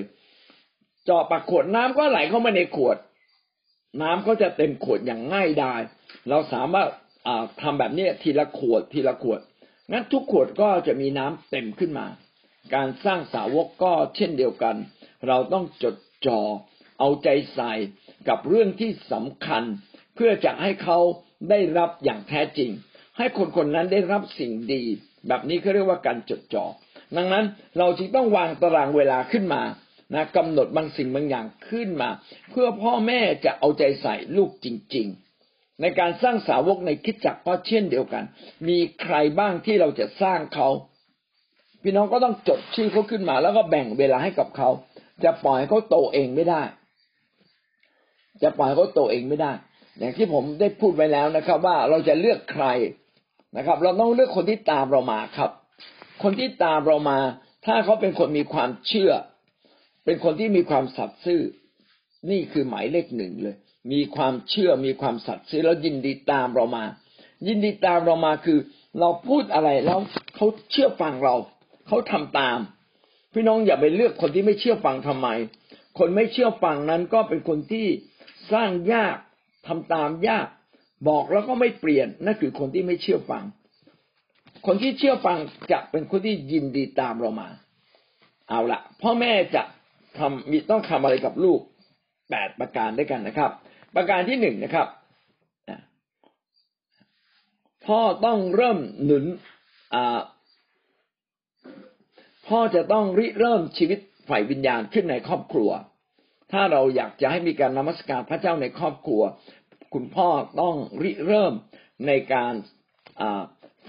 [1.06, 2.98] เจาะปากขวดน้ำก็ไหลเข้ามาในขวด
[4.02, 5.82] น้ำก็จะเต็มขวดอย่างง่ายดาย
[6.30, 6.90] เราสามารถ
[7.62, 9.40] ทำแบบนี้ทีละขวดทีละขวด
[9.92, 12.08] งั้นทุกขวดก็จะมีน้ำเต็มขึ้นมา
[12.76, 14.76] การสร้างสาวกก็เช่นเดียวกัน
[15.28, 15.96] เราต้องจด
[16.28, 16.40] จ่อ
[17.00, 17.74] เอาใจใส่
[18.30, 19.64] กับเรื่องที่สำคัญ
[20.16, 20.98] เพื่อจะให้เขา
[21.50, 22.72] ได้รับอย่างแท้จริง
[23.18, 24.84] ให้คนคนนั้นได้รับสิ่งดี
[25.28, 26.66] แบบนี้เขาเรียกว่าการจดจ่อ
[27.16, 27.46] ดังนั้น
[27.78, 29.62] เราจึงต้องวางตารางเวลาขึ้นมา
[30.14, 32.10] นะกำหนดบางสิ่งบางอย่างขึ้นมา
[32.52, 35.08] เพื่อพ่อแม่จะเอาใจใส่ลูกจริง
[35.44, 38.24] ๆ ในการสร้างสาวกในคิดจักก็เช่นเดียวกัน
[38.68, 40.70] มีใครบ้างที่เราจะสร้างเขา
[41.84, 44.70] พี่น้องก็ต้องจดชื่อเขาขึ้นมา แล้วก็แบ่งเวลาให้กับเขา
[45.24, 46.62] จะปล่อยเขาโตเองไม่ได้
[48.44, 49.52] จะปล่อยเขาโตเองไม่ได้
[50.00, 52.66] อย่างที่ผมได้พูดไว้แล้วนะครับ ว่าเราจะเลือกใคร
[53.58, 55.52] นะครับ เราต้องเลือกคนที่ตามเรามาครับ
[56.24, 57.20] คนที่ตามเรามา
[57.66, 59.12] ถ้าเขาเป็นคนมีความเชื่อ
[60.06, 61.42] เป็นคนที่มีความสัตย์ซื่อ
[62.30, 63.56] นี่คือหมายเลขหนึ่งเลย
[63.92, 66.86] มีความเชื่อมีความสัตย์ซื่อแล้วยินดีตามเรามา
[67.48, 68.60] ยินดีตามเรามาคือ
[69.00, 70.00] เราพูดอะไรแล้ว
[70.36, 71.36] เขาเชื่อฟังเรา
[71.88, 72.60] เขาทำตาม
[73.34, 75.28] พี่น้องอย่าไปเลือกคนที่ไม่เชื่อฟังทำไม
[76.00, 77.88] คนไม่เชื่อฟังนั้นก็เป็นคนที่
[78.54, 79.16] สร้างยาก
[79.68, 80.48] ทำตามยาก
[81.10, 83.44] บอกแล้วก็ไม่เปลี่ยนนั่นคือคนที่ไม่เชื่อฟัง
[84.66, 85.38] คนที่เชื่อฟัง
[85.72, 87.50] จะเป็นคนที่ยินดีตามเรามา
[88.50, 89.64] เอาละพ่อแม่จะ
[90.18, 91.60] ทำมีต้องทำอะไรกับลูก
[92.30, 93.52] แปดประการด้วยกันนะครับ
[93.96, 94.88] ประการที่หนึ่งนะครับ
[97.86, 99.26] พ่อต้องเริ่มหนุน
[102.48, 105.70] พ่อจะต้องริเริ่มชีวิตฝ่ายวิญญาณขึ้นในครอบครัว
[106.52, 109.22] ถ้าเราอยากจะให้มีการนมัสการพระเจ้าในครอบครัว
[109.94, 110.30] คุณพ่อ
[110.62, 111.54] ต้องริเริ่ม
[112.08, 112.54] ในการ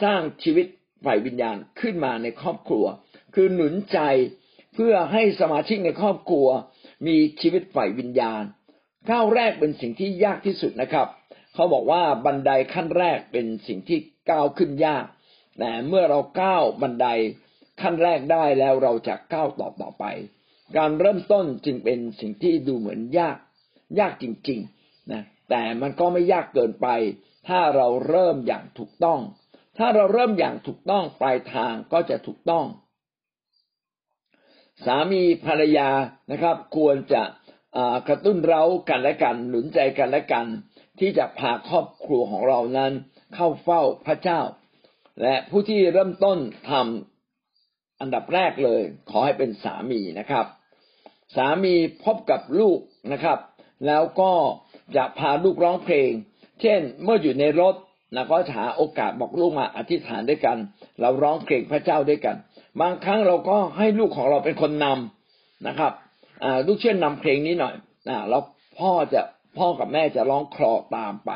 [0.03, 0.67] สร้างชีวิต
[1.05, 2.85] ฝ่ายวิญญาณขึ้นมาในครอบครัว
[3.35, 3.99] คือหนุนใจ
[4.75, 6.47] เพื่อให้สมาชิกในครอบครัว
[7.07, 8.43] มีชีวิตฝ่ายวิญญาณ
[9.11, 11.09] ก้าวแรกเป็นสิ่งที่ยากที่สุดนะครับ
[11.55, 13.99] เขาบอกว่าบันไดขั้นแรกเป็นสิ่งที่
[14.31, 15.05] ก้าวขึ้นยาก
[15.59, 17.07] แต่เมื่อเราก้าวบันได
[17.81, 20.05] ขั้นแรกได้แล้วเราจะก้าวต่อต่อไป
[20.77, 23.37] การเริ่มต้นจึงเป็นสิ่งที่ดูเหมือนยาก
[24.01, 26.89] ยากจริง ๆนะแต่มันก็ไม่ยากเกินไป
[27.49, 29.21] ถ้าเราเริ่มอย่างถูกต้อง
[29.79, 32.67] ถ้าเราเริ่มอย่างถูกต้องปลายทางก็จะถูกต้อง
[34.85, 35.91] สามีภรรยา
[36.31, 37.23] นะครับ ควรจะ
[38.09, 40.47] กระตุ้นเรากันและกัน หนุนใจกันและกัน
[41.01, 42.93] ที่จะพาครอบครัวของเรานั้น
[43.35, 44.41] เข้าเฝ้าพระเจ้า
[45.23, 46.39] และผู้ที่เริ่มต้น
[46.71, 50.47] ทำอันดับแรกเลย ขอให้เป็นสามีนะครับ
[51.37, 52.79] สามีพบกับลูก
[53.13, 53.39] นะครับ
[53.87, 54.33] แล้วก็
[54.97, 56.11] จะพาลูกร้องเพลง
[56.61, 57.75] เช่น เมื่ออยู่ในรถ
[58.15, 60.57] นะก็หาโอกาสบอกลูกมาอธิษฐานด้วยกัน
[61.01, 62.37] เราร้องเพลงพระเจ้าด้วยกัน
[62.81, 65.93] บางครั้งเราก็ให้ลูกของเราเป็นคนนำนะครับ
[66.67, 67.75] ลูกเช่นนำเพลงนี้หน่อย
[68.31, 68.43] แล้ว
[68.79, 69.23] พ่อจะ
[69.59, 71.31] พ่อกับแม่จะร้องคลอตามไป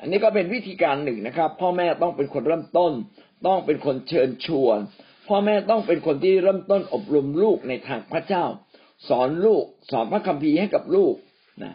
[0.00, 2.92] อันนี้ก็เป็นวิธีการหนึ่งนะครับ พ่อแม่ต้องเป็นคนเริ่มต้น
[3.46, 4.78] ต้องเป็นคนเชิญชวน
[5.28, 8.44] พ่อแม่ต้องเป็นคนที่เริ่มต้นอบรมลูกในทางพระเจ้า
[9.08, 11.14] สอนลูก สอนพระคัมภีร์ให้กับลูก
[11.62, 11.74] นะ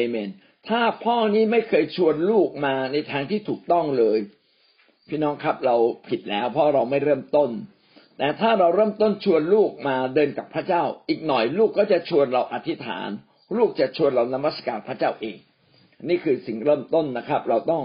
[0.00, 0.30] เอเมน
[0.68, 4.18] ถ้าพ่อนี้ไม่เคยชวนลูกมาในทางที่ถูกต้องเลย
[5.08, 5.76] พี่น้องครับเรา
[6.08, 7.50] ผิดแล้ว เพราะเราไม่เริ่มต้น
[8.18, 13.08] แต่ถ้าเราเริ่มต้นชวนลูกมาเดินกับพระเจ้า อีกหน่อยลูกก็จะชวนเราอธิษฐาน
[13.56, 15.38] ลูกจะชวนเรานมัสการพระเจ้าเอง
[16.08, 17.82] นี่คือสิ่งเริ่มต้นนะครับ เราต้อง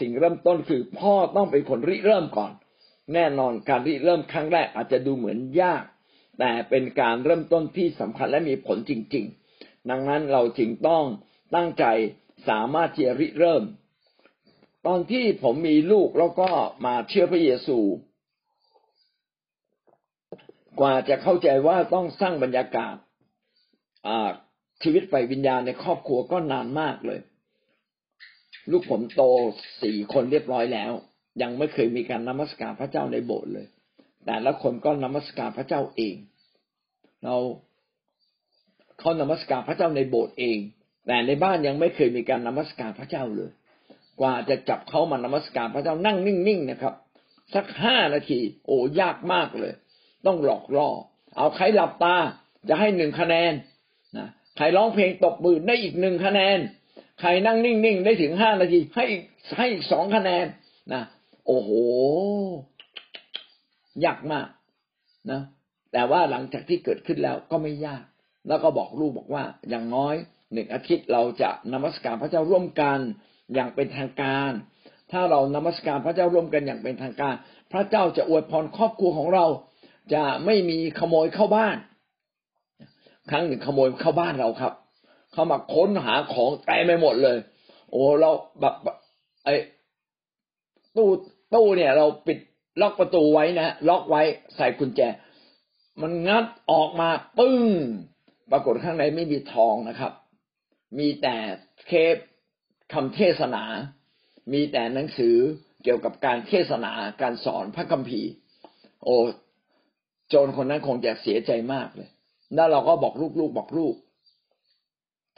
[0.00, 2.52] สิ่งเริ่มต้นคือพ่อต้องเป็นคนริเริ่มก่อน
[3.14, 5.82] แน่นอนการริเริ่มครั้งแรกอาจจะดูเหมือนยาก
[6.38, 9.24] แต่เป็นการเริ่มต้นที่สำคัญและมีผลจริง
[9.56, 11.04] ๆ ดังนั้นเราจึงต้อง
[11.54, 11.84] ตั้งใจ
[12.48, 13.64] สามารถที่จะริเริ่ม
[14.86, 16.48] ตอนที่ผมมีลูกแล้วก็
[16.86, 17.78] มาเชื่อพระเยซู
[20.80, 22.96] กว่าจะเข้าใจว่าต้องสร้างบรรยากาศ
[24.82, 27.20] ชีวิตไฟวิญญาณในครอบครัวก็นานมากเลย
[28.70, 29.22] ลูกผมโต
[29.82, 30.92] สี่คนเรียบร้อยแล้ว
[31.42, 33.66] ยังไม่เคยมีการนมัสการพระเจ้าในโบสถ์เลย
[34.26, 36.16] แต่ละคนก็นมัสการพระเจ้าเอง
[37.24, 37.36] เรา
[38.98, 40.58] เขานมัสการพระเจ้าในโบสถ์เอง
[41.06, 43.50] แต่ในบ้านยังไม่เคยมีการนมัสการพระเจ้าเลย
[44.20, 46.94] กว่าจะจับเขามานมัสการพระเจ้านั่งนิ่งๆนะครับ
[47.54, 49.72] สักห้านาที โอ้ยากมากเลย
[50.26, 50.88] ต้องหลอกล่อ
[51.36, 52.16] เอาใครหลับตา
[52.68, 53.52] จะให้หนึ่งคะแนน
[54.18, 56.58] นะใครร้องเพลงตบมือได้อีกหนึ่งคะแนน
[57.20, 59.04] ใครนั่งนิ่งๆได้ถึงห้านาที ให้
[59.56, 60.46] ให้อีกสองคะแนน
[60.92, 61.02] นะ
[61.46, 61.70] โอ้โห
[64.04, 64.48] ยากมาก
[65.30, 65.40] นะ
[65.92, 68.04] แต่ว่าหลังจากที่เกิดขึ้นแล้วก็ไม่ยาก
[68.48, 70.14] แล้วก็บอกลูกบอกว่าอย่างน้อย
[70.52, 72.98] หนึ่งอาทิตย์เราจะนมัสการพระเจ้าร่วมกัน
[73.54, 74.52] อย่างเป็นทางการ
[75.12, 77.34] ถ้าเรานมัสการพระเจ้าร่วมกันอย่างเป็นทางการ
[77.72, 79.46] พระเจ้าจะอวยพรครอบครัวของเรา
[80.14, 81.76] จะไม่มีขโมยเข้าบ้าน
[83.30, 84.72] ครั้งหนึ่งขโมยเข้าบ้านเราครับ
[85.32, 87.38] เข้ามาค้นหาของเต็มไปหมดเลย
[87.90, 88.74] โอ้เราแบบ
[89.44, 89.54] ไอ้
[90.96, 91.08] ตู้
[91.54, 92.38] ตู้เนี่ย เราปิด
[92.80, 94.22] ล็อกประตูไว้นะล็อกไว้
[94.56, 95.00] ใส่กุญแจ
[96.00, 97.08] มันงัดออกมา
[97.38, 97.62] ปึ้ง
[98.50, 100.12] ปรากฏข้างในไม่มีทองนะครับ
[100.98, 101.36] มีแต่
[101.86, 102.16] เคป
[102.92, 103.64] คำเทศนา
[104.52, 105.36] มีแต่หนังสือ
[105.82, 108.30] เกี่ยวกับการเทศนาการสอนพระคัมภีร์
[109.04, 109.16] โอ้
[110.28, 112.08] โจรคนนั้นคงจะเสียใจมากเลย
[112.54, 113.94] แล้วเราก็บอกลูกๆบอกลูก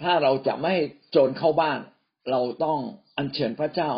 [0.02, 0.74] ถ้าเราจะไม่
[1.10, 1.78] โจรเข้าบ้าน
[2.30, 2.78] เราต้อง
[3.16, 3.90] อัญเชิญพระเจ้า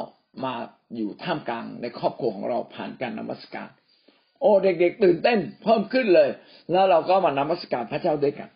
[0.45, 0.55] มา
[0.97, 3.69] อยู่ท่ามกลางในครอบครัวของเราผ่านการนมัสการ
[4.41, 6.31] โอ้เด็กๆตื่นเต้นเพิ่มขึ้นเลย
[6.71, 8.51] แล้วเราก็มานมัสการพระเจ้าด้วยกัน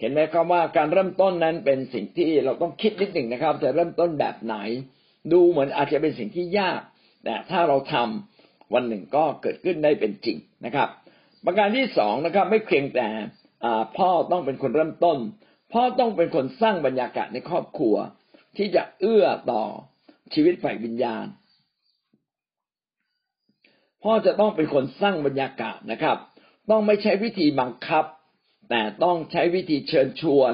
[0.00, 4.56] เห็นไหมครับว่าการเริ่มต้นนั้นเป็นสิ่งที่เราต้องคิดนิดหนึ่งนะครับ จะเริ่มต้นแบบไหน
[5.32, 6.80] ดูเหมือนอาจจะเป็นสิ่งที่ยาก
[7.24, 10.88] แต่ถ้าเราทำวันหนึ่งก็เกิดขึ้นได้เป็นจริงนะครับ
[11.44, 13.08] ประการที่สองนะครับ ไม่เพียงแต่
[13.96, 15.18] พ่อต้องเป็นคนเริ่มต้น
[15.72, 17.96] พ่อต้องเป็นคนสร้างบรรยากาศในครอบครัว
[18.56, 19.62] ที่จะเอื้อต่อ
[20.34, 21.26] ชีวิตฝ่ายวิญญาณ
[24.02, 26.16] พ่อจะต้องเป็นคนสร้างบรรยากาศนะครับ
[26.70, 28.04] ต้องไม่ใช้วิธีบังคับ
[28.70, 30.52] แต่ต้องใช้วิธีเชิญชวน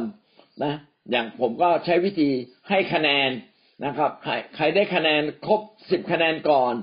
[0.64, 0.74] นะ
[1.11, 2.31] อย่างผมก็ใช้วิธี
[2.68, 3.31] ให้คะแนน
[3.85, 6.74] นะครับ ใครใครได้คะแนนครบสิบคะแนนก่อน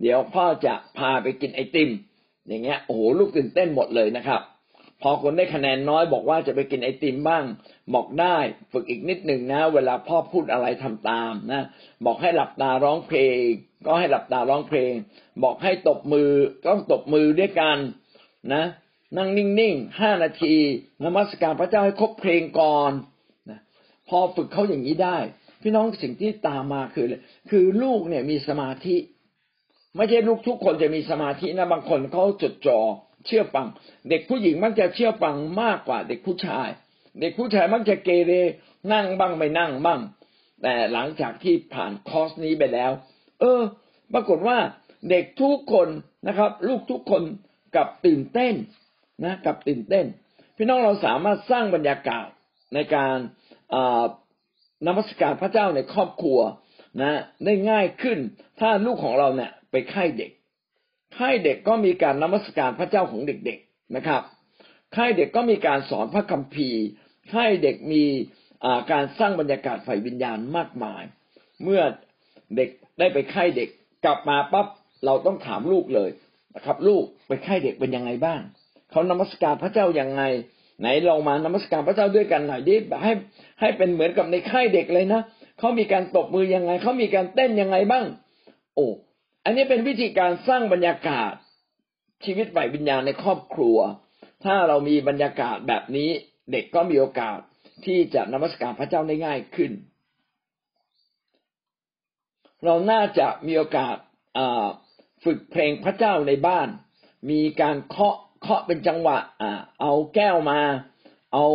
[0.00, 1.90] เดี๋ยวพ่อจะพาไปกินไอติม
[2.48, 4.42] อย่างเงี้ยโอ้โหลูกตื่นเต้นหมดเลยนะครับ
[5.02, 7.44] พอคนได้คะแนนน้อยบอกว่าจะไปกินไอติมบ้าง
[7.94, 8.36] บอกได้
[8.72, 11.62] ฝึกอีกนิดหนึ่งนะ เวลาพ่อพูดอะไรทำตามนะ
[12.04, 13.38] บอกให้หลับตาร้องเพลง
[13.86, 14.92] ก็ให้หลับตาร้องเพลง
[15.44, 16.30] บอกให้ตบมือ
[16.66, 17.76] ต้องตบมือด้วยกัน
[18.54, 18.64] นะ
[19.16, 20.54] นั่งนิ่งๆห้านาที
[21.04, 22.92] นมัสการพระเจ้าให้ครบเพลงก่อน
[23.50, 23.60] นะ
[24.08, 25.18] พอฝึกเขาอย่างนี้ได้
[25.62, 28.96] พี่น้องสิ่งที่ตามมาคือเลยคือลูกเนี่ยมีสมาธิ
[29.96, 32.80] ไม่ใช่ลูกทุกคนจะมีสมาธินะบางคนเขาจดจ่อ
[33.26, 33.66] เชื่อฟัง
[34.08, 36.68] เด็กผู้หญิงมักจะเชื่อฟังมากกว่า เด็กผู้ชาย
[37.20, 38.32] เด็กผู้ชายมักจะเกเร
[38.92, 40.00] นั่งบ้างไม่นั่งบ้าง
[40.62, 42.90] แต่หลังจากที่ผ่านคอร์สนี้ไปแล้ว
[43.40, 43.60] เออ
[44.12, 44.58] ปรากฏว่า
[45.10, 45.88] เด็กทุกคน
[46.28, 47.22] นะครับ ลูกทุกคน
[47.76, 48.54] กับตื่นเต้น
[49.24, 50.06] นะกับตื่นเต้น
[50.56, 52.26] พี่น้องเราสามารถสร้างบรรยากาศ
[52.74, 53.16] ในการ
[54.86, 56.40] นมัสการพระเจ้าในครอบครัว
[57.00, 58.18] นะได้ง่ายขึ้น
[58.60, 60.30] ถ้าลูกของเราเนี่ยไปไข่เด็ก
[61.18, 64.22] ค่ายเด็กก็มีการนมัสการพระเจ้าของเด็ก ๆนะครับ
[64.96, 66.82] ค่ายเด็กก็มีการสอนพระคัมภีร์
[67.32, 68.04] ค่ายเด็กมี
[68.92, 71.02] การสร้างบรรยากาศฝ่ายวิญญาณมากมาย
[71.62, 71.82] เมื่อ
[72.56, 73.68] เด็กได้ไปค่ายเด็ก
[74.04, 74.66] กลับมาปั๊บ
[75.06, 76.10] เราต้องถามลูกเลย
[76.54, 78.40] นะครับ ลูกไปค่ายเด็กเป็นยังไงบ้าง
[78.92, 80.22] เขานมัสการพระเจ้ายังไง
[80.80, 83.12] ไหนเรามานมัสการพระเจ้าด้วยกันหน่อยดิให้
[83.60, 85.20] ให้เป็นเหมือนกับในค่ายเด็กเลยนะ
[85.58, 88.04] เขามีการตบมือยังไงเขามีการเต้นยังไงบ้าง
[88.74, 88.86] โอ้
[89.44, 91.32] อันนี้เป็นวิธีการสร้างบรรยากาศ
[92.24, 93.78] ชีวิตฝ่ายวิญญาณในครอบครัว
[94.44, 96.10] ถ้าเรามีบรรยากาศแบบนี้
[96.52, 97.38] เด็กก็มีโอกาส
[97.84, 99.72] ที่จะนมัสการพระเจ้าได้ง่ายขึ้น
[102.64, 103.96] เราน่าจะมีโอกาส
[105.24, 106.68] ฝึกเพลงพระเจ้าในบ้าน
[107.30, 109.16] มีการเคาะ เคาะเป็นจังหวะ
[109.80, 110.60] เอาแก้วมา
[111.34, 111.46] เอา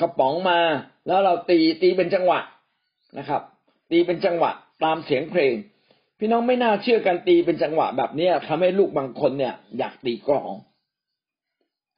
[0.00, 0.58] กระป๋องมา
[1.06, 2.40] แล้วเราตีตีเป็นจังหวะ
[3.18, 3.42] นะครับ
[3.90, 4.50] ตีเป็นจังหวะ
[4.84, 5.54] ตามเสียงเพลง
[6.18, 10.52] พี่น้องไม่น่าเชื่อกันตีเป็นจังหวะแบบนี้ทำให้ลูกบางคนเนี่ย อยากตีกรอง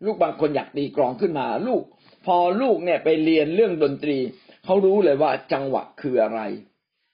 [0.05, 1.83] ลูกบางคนอยากตีกรองขึ้นมา ลูก
[2.27, 4.19] พอลูกเนี่ยไปเรียนเรื่องดนตรี
[4.65, 6.41] เขารู้เลยว่าจังหวะคืออะไร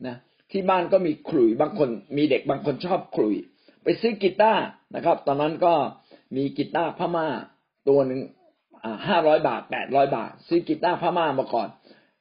[0.07, 0.16] นะ
[0.51, 3.37] ที่บ้านก็มีขลุ่ยบางคน มีเด็กบางคนชอบขลุ่ย
[3.85, 4.64] ไปซื้อกีตาร์
[4.95, 5.75] นะครับ ตอนนั้นก็
[6.37, 7.29] มีกีตาร์พม่า
[7.88, 8.21] ตัวหนึ่ง
[9.09, 11.69] ห้าร้อยบาทแปดร้อยบาท ซื้อกีตาร์พม่ามาก่อน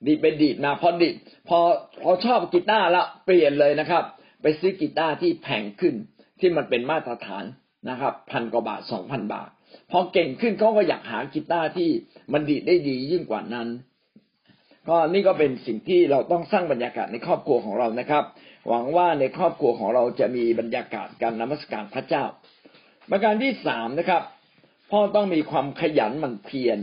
[0.06, 1.10] ดีเป็นดีดนะพอดี
[1.48, 1.60] พอ
[2.02, 4.04] พอชอบกีตาร์แล้วเปลี่ยนเลยนะครับ
[4.42, 5.96] ไปซื้อกีตาร์ที่แพงขึ้น
[6.40, 7.44] ที่มันเป็นมาตรฐาน
[7.90, 9.50] นะครับพันกว่าบาทสองพันบาท
[9.92, 11.90] พอเก่งขึ้นเขาก็อยากหากีตาร์ที่
[12.34, 13.68] มันดีได้ดียิ่งกว่านั้น
[14.90, 18.24] ก็นี่ก็เป็นสิ่งที่เราต้องสร้างบรรยากาศในครอบครัวของเรานะครับ
[18.68, 22.24] หวังว่าในครอบครัวของเราจะมีบรรยากาศการนมัสการพระเจ้า
[23.10, 24.24] ประการที่สามนะครับ
[24.92, 26.80] พ่อต้องมีความขยันหมั่นเพียร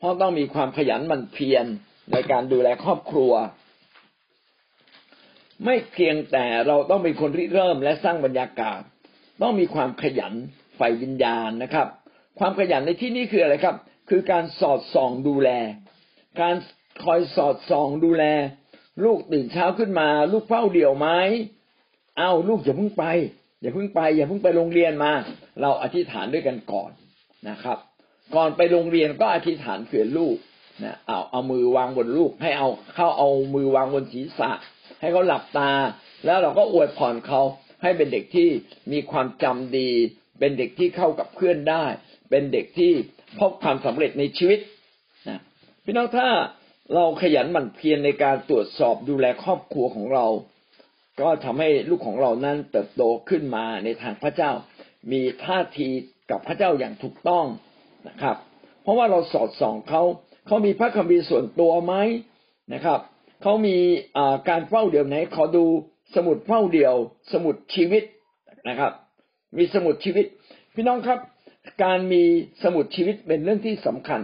[0.00, 1.64] พ่อต้องมีความขยันหมั่นเพียร
[2.12, 3.32] ในการดูแลครอบครัว
[5.64, 8.80] ไม่เพียงแต่เราต้องเป็นคนริเริ่มและสร้างบรรยากาศ
[9.42, 10.32] ต้องมีความขยัน
[10.76, 11.86] ใฝ่วิญญาณนะครับ
[12.38, 13.76] ความขยันในที่นี้คืออะไรครับ
[14.10, 15.50] คือการสอดส่องดูแล
[16.40, 16.54] การ
[17.04, 18.24] คอยสอดส่องดูแล
[19.04, 21.08] ลูกตื่นเช้าขึ้นมา ลูกเฝ้าเดี่ยวไหม
[22.18, 23.04] เอาลูกอย่าเพิ่งไป
[23.62, 25.12] อย่าเพิ่งไป อย่าเพิ่งไปโรงเรียนมา
[25.60, 26.90] เราอธิษฐานด้วยกันก่อน
[27.48, 27.78] นะครับ
[28.34, 30.36] ก่อนไปโรงเรียนก็อธิษฐานเผื่อลูก
[30.84, 34.50] นะเอาเอามือวางบนลูก ให้เอาเข้าเอามือวางบนศีรษะ
[35.00, 35.70] ให้เขาหลับตา
[36.24, 37.40] แล้วเราก็อวยพรเขา
[37.82, 38.48] ให้เป็นเด็กที่
[38.92, 39.90] มีความจำดี
[40.38, 41.84] เป็นเด็กที่เข้ากับเพื่อนได้
[42.30, 42.92] เป็นเด็กที่
[43.38, 44.58] พบความสำเร็จในชีวิต
[45.28, 45.40] นะ
[45.84, 46.28] พี่น้องถ้า
[46.94, 50.26] เราขยันหมั่นเพียรในการตรวจสอบดูแลครอบครัวของเรา
[51.20, 54.50] ก็ทำให้ลูกของเรานั้นเติบโตขึ้นมาในทางพระเจ้า
[55.12, 55.88] มีท่าที
[56.30, 57.46] กับพระเจ้าอย่างถูกต้อง
[58.08, 58.36] นะครับ
[58.82, 60.02] เพราะว่าเราสอดส่องเขา
[60.46, 61.94] เขามีพระคัมภีร์ส่วนตัวไหม
[62.74, 63.00] นะครับ
[63.42, 63.76] เขามี
[64.48, 65.64] การเฝ้าเดี่ยวไหนขอดู
[66.14, 66.94] สมุดเฝ้าเดี่ยว
[67.32, 68.02] สมุดชีวิต
[68.68, 68.92] นะครับ
[69.58, 70.26] มีสมุดชีวิต
[70.74, 71.18] พี่น้องครับ
[71.84, 72.22] การมี
[72.62, 74.20] สมุดชีวิตเป็นเรื่องที่สำคัญ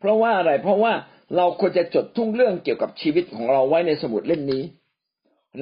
[0.00, 0.92] เพราะว่าอะไรเพราะว่า
[1.36, 4.62] เราควรจะจดทุกเรื่องเกี่ยวกับชีวิตของเราไว้ในสมุดเล่มนี้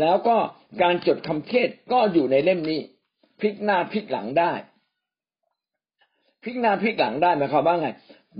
[0.01, 0.37] แล้วก็
[0.83, 2.81] การจดคำเทศก็อยู่ในเล่มนี้
[3.41, 4.53] พลิกหน้าพลิกหลังได้
[6.43, 7.89] พลิกหน้าพลิกหลังได้หมายความว่าไง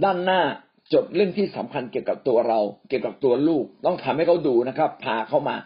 [0.05, 0.41] ด้านหน้า
[0.93, 5.57] จดเรื่องที่สำคัญเกี่ยวกับตัวเรา เกี่ยวกับตัวลูก ต้องทำให้เขาดูนะครับ พาเขามา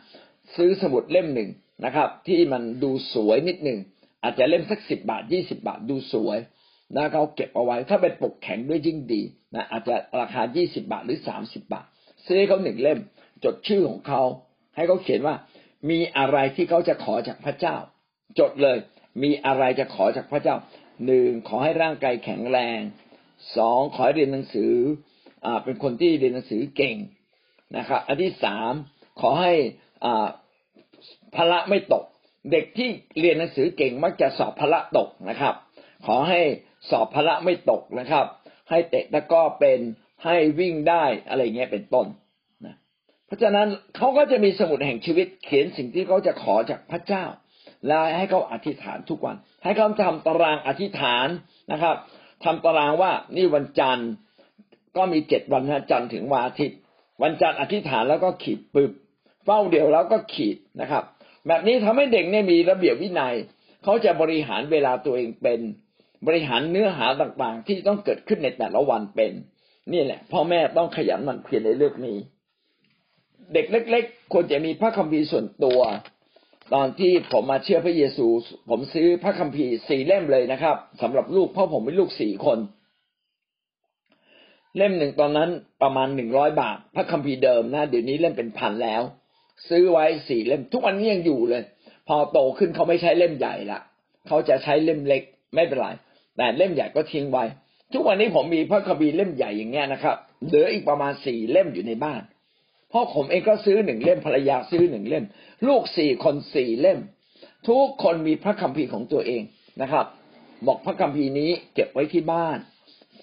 [0.56, 1.50] ซื้อสมุดเล่มหนึ่ง
[1.84, 3.78] นะครับ ที่มันดูสวยนิดหนึ่ง
[4.22, 6.38] อาจจะเล่มสักสิบบาทยี่สิบาทดูสวย
[6.96, 9.22] นะเขาเก็บเอาไว้ ถ้าเป็นปกแข็งด้วยยิ่งดี
[9.54, 11.84] นะอาจจะราคายี่สิบาทหรือสามสิบาท
[12.26, 12.98] ซื้อเขาหนึ่งเล่ม
[13.44, 14.22] จดชื่อของเขา
[14.76, 15.34] ให้เขาเขียนว่า
[15.88, 17.76] มีอะไรที่เขาจะขอจากพระเจ้า
[18.38, 18.78] จดเลย
[19.22, 20.56] มีอะไรจะขอจากพระเจ้า
[21.06, 22.80] หนึ่งขอให้ร่างกายแข็งแรง
[23.56, 24.74] สองขอให้เรียนหนังสือ
[25.44, 26.96] อ่าเป็นคนที่เรียนหนังสือเก่ง
[27.76, 28.72] นะครับ อันที่สาม
[29.20, 29.52] ขอให้
[30.04, 30.26] อ่า
[31.34, 32.04] พละไม่ตก
[32.52, 32.88] เด็กที่
[33.20, 35.54] เรียนหนังสือเก่งมักจะสอบพละตกนะครับ
[36.06, 36.40] ขอให้
[36.90, 38.26] สอบพละไม่ตกนะครับ
[38.70, 39.80] ให้เตะตะก้อเป็น
[40.24, 42.06] ให้วิ่งได้อะไรเงี้ยเป็นต้น
[43.30, 47.24] ราะฉะนั้นเขาก็จะมีสมุดแห่งชีวิตเขียนสิ่งที่เขาจะขอจากพระเจ้า
[47.86, 51.28] แล้วให้เขาอธิษฐานทุกวัน ให้เขาทำตารางอธิษฐาน
[51.72, 51.96] นะครับ
[52.44, 54.10] ทำตารางว่านี่วันจันทร์
[54.96, 56.78] ก็มีเจ็ดวันนะจันทร์ถึงวันอาทิตย์
[57.22, 58.92] วันจันทร์อธิษฐานแล้วก็ขีดปึบ
[59.44, 61.04] เฝ้าเดียวแล้วก็ขีดนะครับ
[61.46, 63.34] แบบนี้ทำให้เด็กเนี่ยมีระเบียบวินัย
[63.84, 65.60] เขาจะบริหารเวลาตัวเองเป็น
[66.26, 69.32] บริหารเนื้อหาต่างๆ ที่ต้องเกิดขึ้นในแต่ละวันเป็น
[69.92, 72.18] นี่แหละพ่อแม่ต้องขยันหมั่นเพียรในเรื่องนี้
[73.54, 75.80] เด็กเล็ก ๆ ควรจะมีพระคัมภีร์ส่วนตัว
[76.74, 78.26] ตอนที่ผมมาเชื่อพระเยซู
[78.70, 82.58] ผมซื้อพระคัมภีร์สี่เล่มเลยนะครับสำหรับลูกเพราะผมเป็นลูกสี่คน
[84.76, 85.50] เล่มหนึ่งตอนนั้น
[85.82, 89.02] ประมาณหนึ่งร้อยบาท พระคัมภีร์เดิมนะเดี๋ยวนี้เล่มเป็นพันแล้ว
[89.68, 91.62] ซื้อไว้สี่เล่ม ทุกวันนี้ยังอยู่เลย
[92.08, 93.80] พอโตขึ้นเขาไม่ใช้เล่มใหญ่ละ
[94.28, 95.22] เขาจะใช้เล่มเล็ก
[95.54, 95.86] ไม่เป็นไร
[96.36, 97.44] แต่เล่มใหญ่ก็ทิ้งไว้
[97.92, 102.20] ทุกวันนี้ผมมีพระคัมภีร์เล่มใหญ่อย่างเงี้ยนะครับเหลืออีกประมาณสี่เล่มอยู่ในบ้าน
[102.92, 105.24] พ่อผมเองก็ซื้อหนึ่งเล่มภรรยาซื้อหนึ่งเล่ม
[105.68, 106.98] ลูกสี่คนสี่เล่ม
[107.68, 109.42] ทุกคนมีพระคัมภีร์ของตัวเอง
[109.82, 110.06] นะครับ
[110.66, 112.58] บอกพระคัมภีร์นี้เก็บไว้ที่บ้าน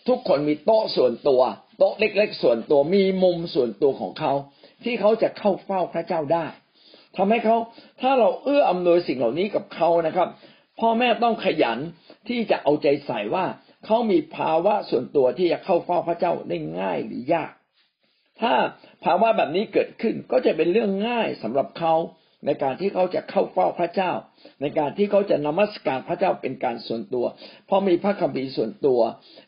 [0.08, 1.42] ทุกคนมีโต๊ะส่วนตัว
[1.78, 4.34] โต๊ะเล็ก ๆ ส่วนตัวมีมุมส่วนตัวของเขา
[4.84, 6.46] ที่เขาจะเข้าเฝ้าพระเจ้าได้
[7.18, 7.58] ทำให้เขา
[8.02, 10.28] ถ้าเราเอื้ออำนวยสิ่งเหล่านี้กับเขานะครับ
[10.80, 11.80] พ่อแม่ต้องขยัน
[12.28, 13.46] ที่จะเอาใจใส่ว่า
[13.86, 17.52] เขามีภาวะส่วนตัวที่จะเข้าเฝ้าพระเจ้าได้ง่ายหรือยาก
[18.42, 18.54] ถ้า
[19.04, 21.94] ภาวะแบบนี้เกิดขึ้นก็จะเป็นเรื่องง่ายสำหรับเขา
[22.46, 24.12] ในการที่เขาจะเข้าเฝ้าพระเจ้า
[24.62, 27.26] ในการที่เขาจะนมัสการพระเจ้าเป็นการส่วนตัว
[27.66, 29.00] เพราะมีพระคัมภีร์ส่วนตัว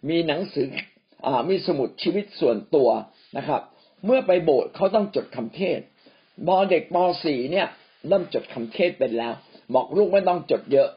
[0.09, 0.67] มีหนังสือ
[1.25, 2.89] อมีสมุดชีวิตส่วนตัว
[3.37, 3.61] นะครับ
[4.05, 5.79] เมื่อไปโบสถ์เขาต้องจดคำเทศ
[6.47, 7.67] บอเด็กป .4 เนี่ย
[8.07, 9.33] เริ่มจดคำเทศเป็นแล้ว
[9.73, 10.89] บอกลูกไม่ต้องจดเยอะ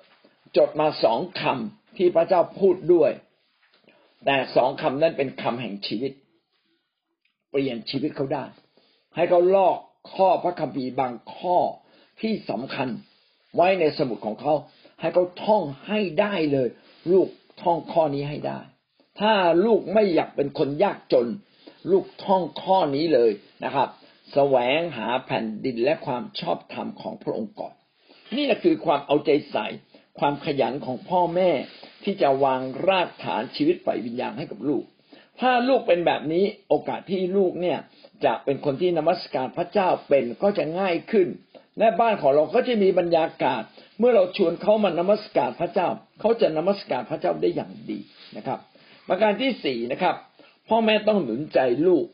[0.57, 3.11] จดมาสองคำที่พระเจ้าพูดด้วย
[4.27, 6.13] แต่สองคำนั้นเป็นคำแห่งชีวิต
[7.53, 8.45] เปลี่ยนชีวิตเขาได้
[9.15, 9.77] ให้เขาลอก
[10.15, 11.59] ข้อพระคัมภีร์บางข้อ
[12.21, 12.89] ที่สำคัญ
[13.57, 14.55] ไว้ในสมุดของเขา
[15.01, 16.69] ให้เขาท่องให้ได้เลย
[17.13, 17.29] ลูก
[17.63, 18.61] ท่องข้อนี้ให้ได้
[19.21, 19.33] ถ้า
[19.65, 21.27] ลูกไม่อยากเป็นคนยากจน
[21.91, 23.31] ลูกท่องข้อนี้เลย
[23.65, 23.93] นะครับส
[24.33, 27.75] แสวงหาแผ่นดินและความชอบธรรมของพระองค์ก่อน
[28.37, 29.67] นี่แหละคือความเอาใจใส่
[30.19, 31.51] ความขยันของพ่อแม่
[32.05, 34.85] ที่จะวางรากฐานชีวิตฝ่ายวิญญาณให้กับลูก
[35.41, 37.79] ถ้าลูกเป็นแบบนี้โอกาสที่ลูกเนี่ย
[38.25, 41.29] จะเป็นคนที่นมัสการพระเจ้าเป็นก็จะง่ายขึ้น
[41.79, 43.63] และบ้านของเราก็จะมีบรรยากาศ
[43.99, 45.89] เมื่อเราชวนเขามานมัสการพระเจ้า
[46.21, 47.99] เขาจะนมัสการพระเจ้าได้อย่างดี
[48.37, 48.59] นะครับ
[49.09, 50.15] ประการที่สี่นะครับ
[50.69, 52.07] พ่อแม่ต้องหนุนใจลูก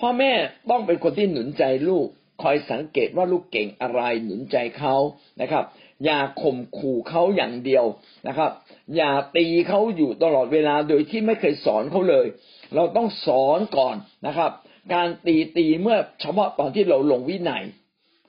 [0.00, 0.32] พ่อแม่
[0.70, 2.06] ต้องเป็นคนที่หนุนใจลูก
[2.42, 4.94] คอยสังเกตว่าลูกเก่งอะไรหนุนใจเขา
[5.40, 5.64] นะครับ
[6.04, 7.84] อย่าข่มขู่เขาอย่างเดียว
[8.28, 8.50] นะครับ
[8.96, 12.26] อย่าตีเขาอยู่ตลอดเวลาโดยที่ไม่เคยสอนเขาเลย
[12.74, 13.96] เราต้องสอนก่อน
[14.26, 14.50] นะครับ
[14.94, 17.64] การตีตีเมื่อเฉพาะตอนที่เราลงวินัย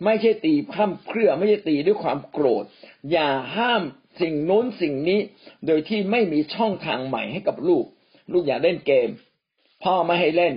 [0.06, 2.64] ไม่ใช่ตีข้ามเครือไม่ใช่ตีด้วยความโกรธ
[3.12, 3.82] อย่าห้าม
[4.22, 5.20] สิ่งโน้นสิ่งนี้
[5.68, 7.86] โดยที่ไม่มีช่องทางใหม่ให้กับลูก
[8.32, 9.10] ลูกอย่าเล่นเกม
[9.84, 10.56] พ่อไม่ให้เล่น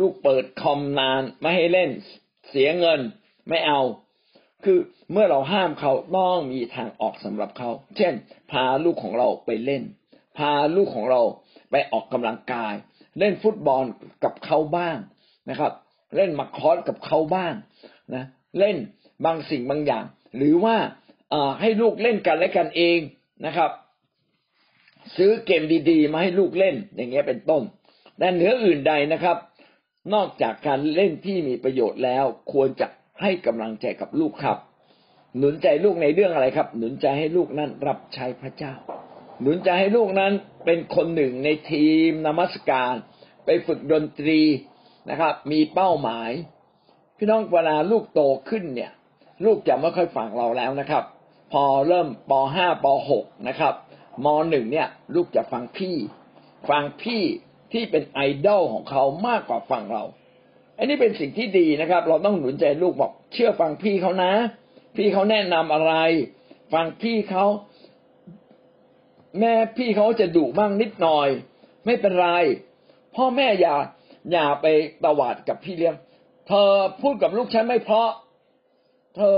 [0.00, 1.90] ลูกเปิดคอมนานไม่ให้เล่น
[2.50, 3.00] เสียเงิน
[3.48, 3.80] ไม่เอา
[4.64, 4.78] คือ
[5.12, 8.12] เมื่อเราห้ามเขาต้องมีทางออกสำหรับเขา เช่น
[8.50, 9.82] พาลูกของเราไปเล่น
[10.38, 11.22] พาลูกของเรา
[11.70, 12.74] ไปออกกำลังกาย
[13.18, 13.84] เล่นฟุตบอล
[14.24, 14.96] กับเขาบ้าง
[15.50, 15.72] นะครับ
[16.16, 17.54] เล่นมาคอสกับเขาบ้าง
[18.14, 18.24] นะ
[18.58, 18.76] เล่น
[19.24, 20.04] บางสิ่งบางอย่าง
[20.36, 20.76] หรือว่า
[21.60, 22.98] ให้ลูกเล่นกันและกันเอง
[23.46, 23.70] นะครับ
[25.16, 27.62] ซื้อเกมดีๆ มาให้ลูกเล่นอย่างเงี้ยเป็นต้น
[28.18, 29.36] แต่เหนืออื่นใดนะครับ
[30.14, 32.86] นอกจากการเล่นที่มีประโยชน์แล้วควรจะ
[33.22, 34.58] ให้กำลังใจกับลูกครับ
[35.38, 38.72] หนุนใจลูกในเรื่องอะไรครับ หนุนใจให้ลูกนั้นรับใช้พระเจ้า
[39.40, 40.32] หนุนใจให้ลูกนั้น
[40.64, 42.94] เป็นคนหนึ่งในทีมนมัสการ
[43.44, 44.40] ไปฝึกดนตรี
[45.10, 46.30] นะครับ มีเป้าหมาย
[47.16, 48.92] พี่น้องเวลาลูกโตขึ้นเนี่ย
[49.44, 51.04] ลูกจะไม่ค่อยฟังเราแล้วนะครับ
[51.52, 52.86] พอเริ่มป .5 ป
[53.18, 53.74] .6 นะครับ
[54.24, 55.96] ม .1 เนี่ย ลูกจะฟังพี่
[56.70, 57.22] ฟังพี่
[57.72, 60.04] ที่เป็นไอดอลของเขามากกว่าฟังเรา
[60.82, 64.32] อันนี้เป็นสิ่งที่ดีนะครับ เราต้องหนุนใจลูกบอกเชื่อฟังพี่เขานะ
[64.96, 65.92] พี่เขาแนะนำอะไร
[66.72, 67.44] ฟังพี่เขา
[69.40, 71.28] แม่พี่เขาจะดุบ้างนิดหน่อย
[71.86, 72.28] ไม่เป็นไร
[73.16, 73.74] พ่อแม่อย่า
[74.32, 74.66] อย่าไป
[75.04, 75.94] ตวาดกับพี่เลี้ยง
[76.48, 76.70] เธอ
[77.02, 78.10] พูดกับลูกฉันไม่เพราะ
[79.16, 79.34] เธอ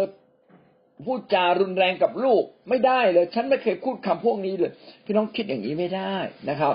[1.06, 4.72] พูดจารุนแรงกับลูกไม่ได้เลย ฉันไม่เคยพูดคำพวกนี้เลย
[5.04, 6.14] พี่น้องคิดอย่างนี้ไม่ได้
[6.48, 6.74] นะครับ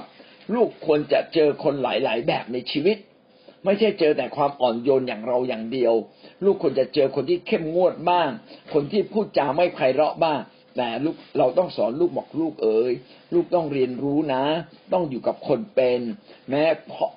[0.53, 2.97] ลูกควรจะเจอคนหลาย ๆ แบบในชีวิต
[3.65, 5.93] ไม่ใช่เจอแต่ความอ่อนโยนอย่างเราอย่างเดียว
[6.43, 8.29] ลูกควรจะเจอคนที่เข้มงวดบ้าง
[8.73, 10.39] คนที่พูดจาไม่ไพเราะบ้าง
[10.77, 12.93] แต่ลูกเราต้องสอนลูกบอกลูกเอ๋ย
[13.33, 14.43] ลูกต้องเรียนรู้นะ
[14.93, 16.01] ต้องอยู่กับคนเป็น
[16.49, 16.63] แม้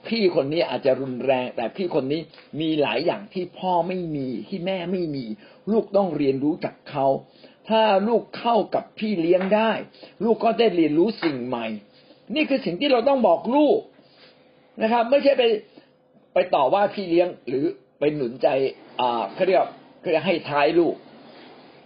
[0.08, 2.20] พี่คนนี้อาจจะรุนแรง แต่พี่คนนี้
[2.60, 5.24] มีหลายอย่างที่พ่อไม่มีที่แม่ไม่มี
[5.72, 7.06] ลูกต้องเรียนรู้จากเขา
[7.68, 9.70] ถ้าลูกเข้ากับพี่เลี้ยงได้
[10.24, 11.66] ลูกก็ได้เรียนรู้สิ่งใหม่
[12.34, 13.78] นี่คือสิ่งที่เราต้องบอกลูก
[14.82, 15.42] นะครับ ไม่ใช่ไป
[16.34, 17.64] ไปต่อว่าพี่เลี้ยงหรือ
[17.98, 18.48] ไปหนุนใจ
[19.00, 19.60] อ่าเขาเรียก
[20.00, 20.94] เขาเรียกให้ท้ายลูก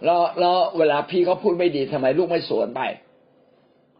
[0.05, 2.81] แล้วแล้วเวลาพี่เขาพูดไม่ดีทำไมลูกไม่สวนไป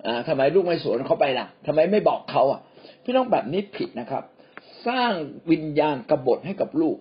[0.05, 2.61] อ่าทำไมลูกไม่สวนเขาไปล่ะทำไมไม่บอกเขาอะ
[3.03, 4.23] พี่น้องแบบนี้ผิดนะครับ
[4.87, 5.13] สร้าง
[5.51, 6.97] วิญญาณกบฏให้กับลูก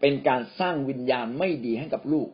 [0.00, 2.28] เป็นการสร้างวิญญาณไม่ดีให้กับลูก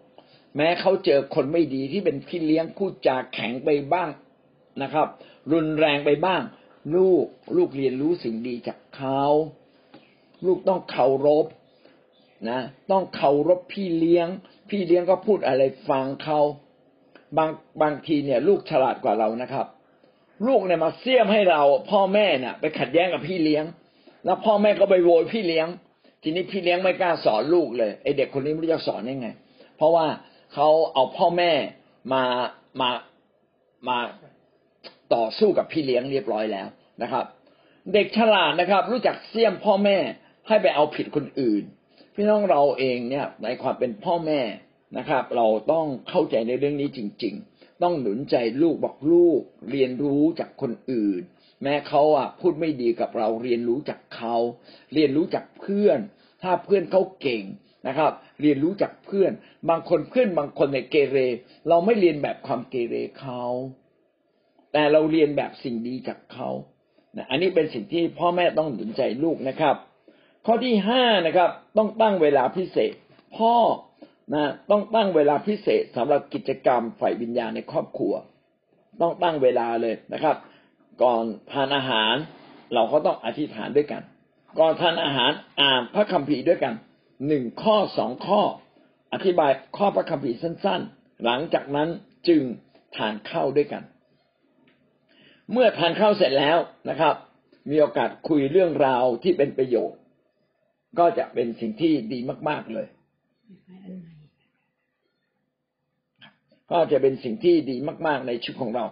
[0.56, 4.08] แม้เขาเจอคนไม่ดีที่เป็นพี่เลี้ยงพูดจาแข็งไปบ้าง
[4.82, 5.08] นะครับ
[5.52, 6.40] รุนแรงไปบ้าง
[6.96, 7.24] ลูก
[7.56, 9.22] ลูกเรียนรู้สิ่งดีจากเขา
[10.46, 11.46] ลูกต้องเคารพ
[12.50, 12.60] นะ
[12.90, 14.28] ต้องเคารพพี่เลี้ยง
[14.70, 16.40] พี่เลี้ยงก็พูดอะไรฟังเขา
[17.36, 17.50] บาง
[17.82, 19.66] บางทีเนี่ย ลูกฉลาดกว่าเรานะครับ
[20.46, 23.64] ลูกเนี่ยมาเสี่ยมให้เรา พ่อแม่เนี่ยไปขัดแย้งกับพี่เลี้ยง
[24.24, 25.68] แล้วพ่อแม่ก็ไปโวยพี่เลี้ยง
[26.22, 29.28] ทีนี้พี่เลี้ยงไม่กล้าสอนลูกเลยไอเด็กคนนี้ไม่รู้จะสอนยังไง
[29.76, 30.06] เพราะว่า
[30.54, 31.52] เขาเอาพ่อแม่
[32.12, 32.22] มา
[32.80, 32.90] มา
[33.88, 33.98] มา
[35.14, 36.68] ต่อสู้กับพี่เลี้ยงเรียบร้อยแล้ว
[37.02, 37.24] นะครับ
[37.92, 39.98] เด็กฉลาดนะครับ รู้จักเสี่ยมพ่อแม่
[40.48, 41.62] ให้ไปเอาผิดคนอื่น
[42.14, 44.40] พี่น้องเราเองเนี่ยในความเป็นพ่อแม่
[44.98, 49.40] นะครับ เราต้องเข้าใจในเรื่องนี้จริง ๆ ต้องหนุนใจลูกบอกลูก
[49.70, 51.22] เรียนรู้จากคนอื่น
[51.62, 54.36] แม้เขาอะพูดไม่ดีกับเราเรียนรู้จากเขา
[54.94, 55.98] เรียนรู้จากเพื่อน
[56.42, 57.44] ถ้าเพื่อนเขาเก่ง
[57.86, 59.32] นะครับ เรียนรู้จากเพื่อน
[59.70, 61.18] บางคนเพื่อนบางคนในเกเร
[61.68, 63.42] เราไม่เรียนแบบความเกเรเขา
[64.74, 66.50] แต่เราเรียนแบบสิ่งดีจากเขา
[67.16, 69.76] นะอันนี้เป็นสิ่งที่พ่อแม่ต้องหนุนใจลูกนะครับ
[70.46, 72.92] ข้อที่ห้านะครับ ต้องตั้งเวลาพิเศษ
[73.36, 73.54] พ่อ
[74.34, 78.14] นะต้องตั้งเวลาพิเศษสำหรับกิจกรรมฝ่ายวิญญาณในครอบครัว
[79.00, 80.36] ต้องตั้งเวลาเลยนะครับ
[81.02, 82.14] ก่อนทานอาหาร
[82.74, 84.02] เราก็ต้องอธิษฐานด้วยกัน
[84.58, 86.74] ก่อนทานอาหารอ่านพระคัมภีร์ด้วยกัน
[87.28, 88.42] หนึ่งข้อสองข้อ
[89.12, 91.88] อธิบายข้อพระคัมภีร์สั้น ๆ หลังจากนั้น
[92.28, 92.42] จึง
[92.96, 93.82] ทานข้าวด้วยกัน
[95.52, 96.58] เมื่อทานข้าวเสร็จแล้ว
[96.90, 97.14] นะครับ
[97.70, 100.00] มีโอกาสคุยเรื่องราวที่เป็นประโยชน์
[100.98, 102.18] ก็จะเป็นสิ่งที่ดี
[102.48, 102.86] มาก ๆเลย
[106.72, 107.76] ก็จะเป็นสิ่งที่ดี
[108.06, 108.84] มาก ๆ ในชีวิตของเรา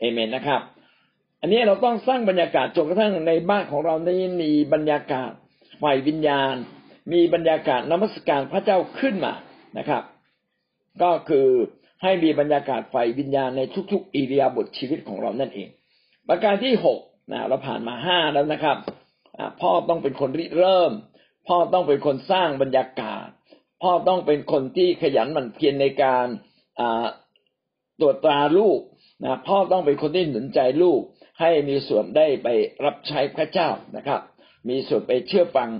[0.00, 0.60] เอเมนนะครับ
[1.40, 5.30] อันนี้เราต้องสร้างบรรยากาศจนกระทั่งในบ้านของเรานี้มีบรรยากาศ
[5.82, 6.54] ฝ่ายวิญญาณ
[7.12, 9.34] มีบรรยากาศนมัสการพระเจ้าขึ้นมา
[9.78, 10.02] นะครับ
[11.02, 11.48] ก็คือ
[12.02, 13.60] ให้มีบรรยากาศฝ่ายวิญญาณใน
[13.92, 15.68] ทุก ๆ อิริยาบถชีวิตของเรานั่นเอง
[16.32, 17.00] ประการที่หก
[17.32, 18.76] นะเราผ่านมาห้าแล้วนะครับ
[19.60, 20.92] พ่อต้องเป็นคนริเริ่ม
[21.48, 23.26] พ่อต้องเป็นคนสร้างบรรยากาศ
[23.82, 26.26] พ่อต้องเป็นคนที่ขยันหมั่นเพียรในการ
[28.00, 28.80] ตรวจตราลูก
[29.22, 31.00] นะพ่อต้องเป็นคนที่หนุนใจลูก
[31.40, 32.48] ให้มีส่วนได้ไป
[32.84, 34.20] รับใช้พระเจ้านะครับ
[34.68, 35.70] มีส่วนไปเชื่อฟัง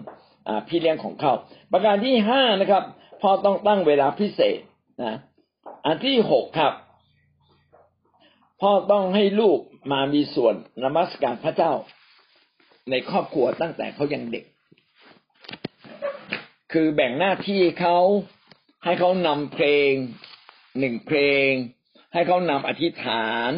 [0.68, 1.32] พี่เลี้ยงของเขา
[1.72, 2.84] ประการที่ห้านะครับ
[3.22, 4.58] พ่อต้องตั้งเวลาพิเศษ
[5.02, 5.16] นะ
[5.86, 6.72] อันที่หกครับ
[8.60, 9.60] พ่อต้องให้ลูก
[9.92, 11.72] มามีส่วนนมัสการพระเจ้า
[12.90, 14.44] ในครอบครัวตั้งแต่เขายังเด็ก
[16.72, 17.98] คือแบ่งหน้าที่เขา
[18.84, 19.92] ให้เขานำเพลง
[20.78, 21.50] หนึ่งเพลง
[22.12, 23.50] ให้เขานำอธิษฐาน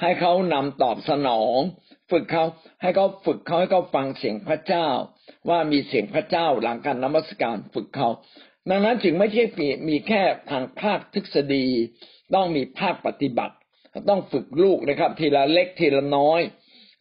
[0.00, 1.58] ให้เขานำตอบสนอง
[2.10, 2.44] ฝึกเขา
[2.82, 4.86] ให้เขาฝึกเขาให้เขาฟังเสียงพระเจ้า
[5.48, 8.08] ว่ามีเสียงพระเจ้าหลังการนมัสการฝึกเขา
[8.70, 9.44] ดังนั้นจึงไม่ใช่
[9.88, 11.66] มีแค่ทางภาคทฤษฎี
[12.34, 13.55] ต้องมีภาคปฏิบัติ
[14.08, 16.40] ต้องฝึกลูกนะครับ ทีละเล็กทีละน้อย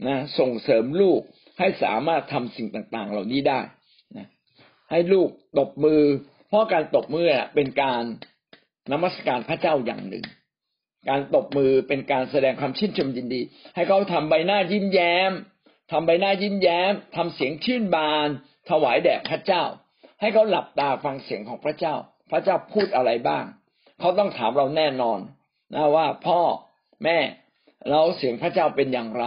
[0.08, 1.22] นะส่งเสริมลูก
[1.60, 3.60] ให้สามารถทำสิ่งต่างๆ เหล่านี้ได้
[4.18, 4.28] นะ
[4.92, 5.30] ให้ลูก
[5.60, 6.02] ตบมือ
[6.48, 7.26] เพราะการตบมือ
[7.56, 8.04] เป็นการ
[8.92, 10.26] นมัสการพระเจ้าอย่างหนึ่ง
[11.10, 13.42] การตบมือเป็นการแสดงความชื่นชมยินดี
[13.76, 15.32] ให้เขาทำใบหน้ายิ้มแย้ม
[15.92, 18.28] ทำใบหน้ายิ้มแย้มทำเสียงชื่นบาน
[18.70, 19.64] ถวายแด่พระเจ้า
[20.20, 21.96] ให้เขาหลับตาฟังเสียงของพระเจ้า
[22.32, 23.44] พระเจ้าพูดอะไรบ้าง
[24.00, 25.20] เขาต้องถามเราแน่นอน
[25.74, 26.40] นะว่าพ่อ
[27.04, 27.18] แม่
[27.90, 29.26] เราเสียงพระเจ้าเป็นอย่างไร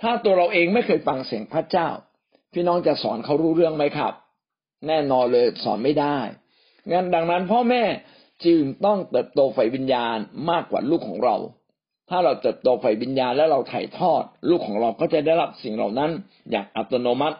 [0.00, 1.88] ถ้าตัวเราเองไม่เคยฟังเสียงพระเจ้า
[2.52, 4.12] พี่น้องจะสอนเขารู้เรื่องไหมครับ
[4.88, 6.18] แน่นอนเลยสอนไม่ได้
[6.90, 7.82] งั้นดังนั้นพ่อแม่
[8.44, 10.16] จึงต้องเติบโตฝ่ายวิญญาณ
[10.50, 11.36] มากกว่าลูกของเรา
[12.10, 16.10] ถ้าเราเติบโตฝ่ายวิญญาณและเราถ่ายทอด ลูกของเราก็จะได้รับสิ่งเหล่านั้น
[16.50, 17.38] อย่างอัตโนมัติ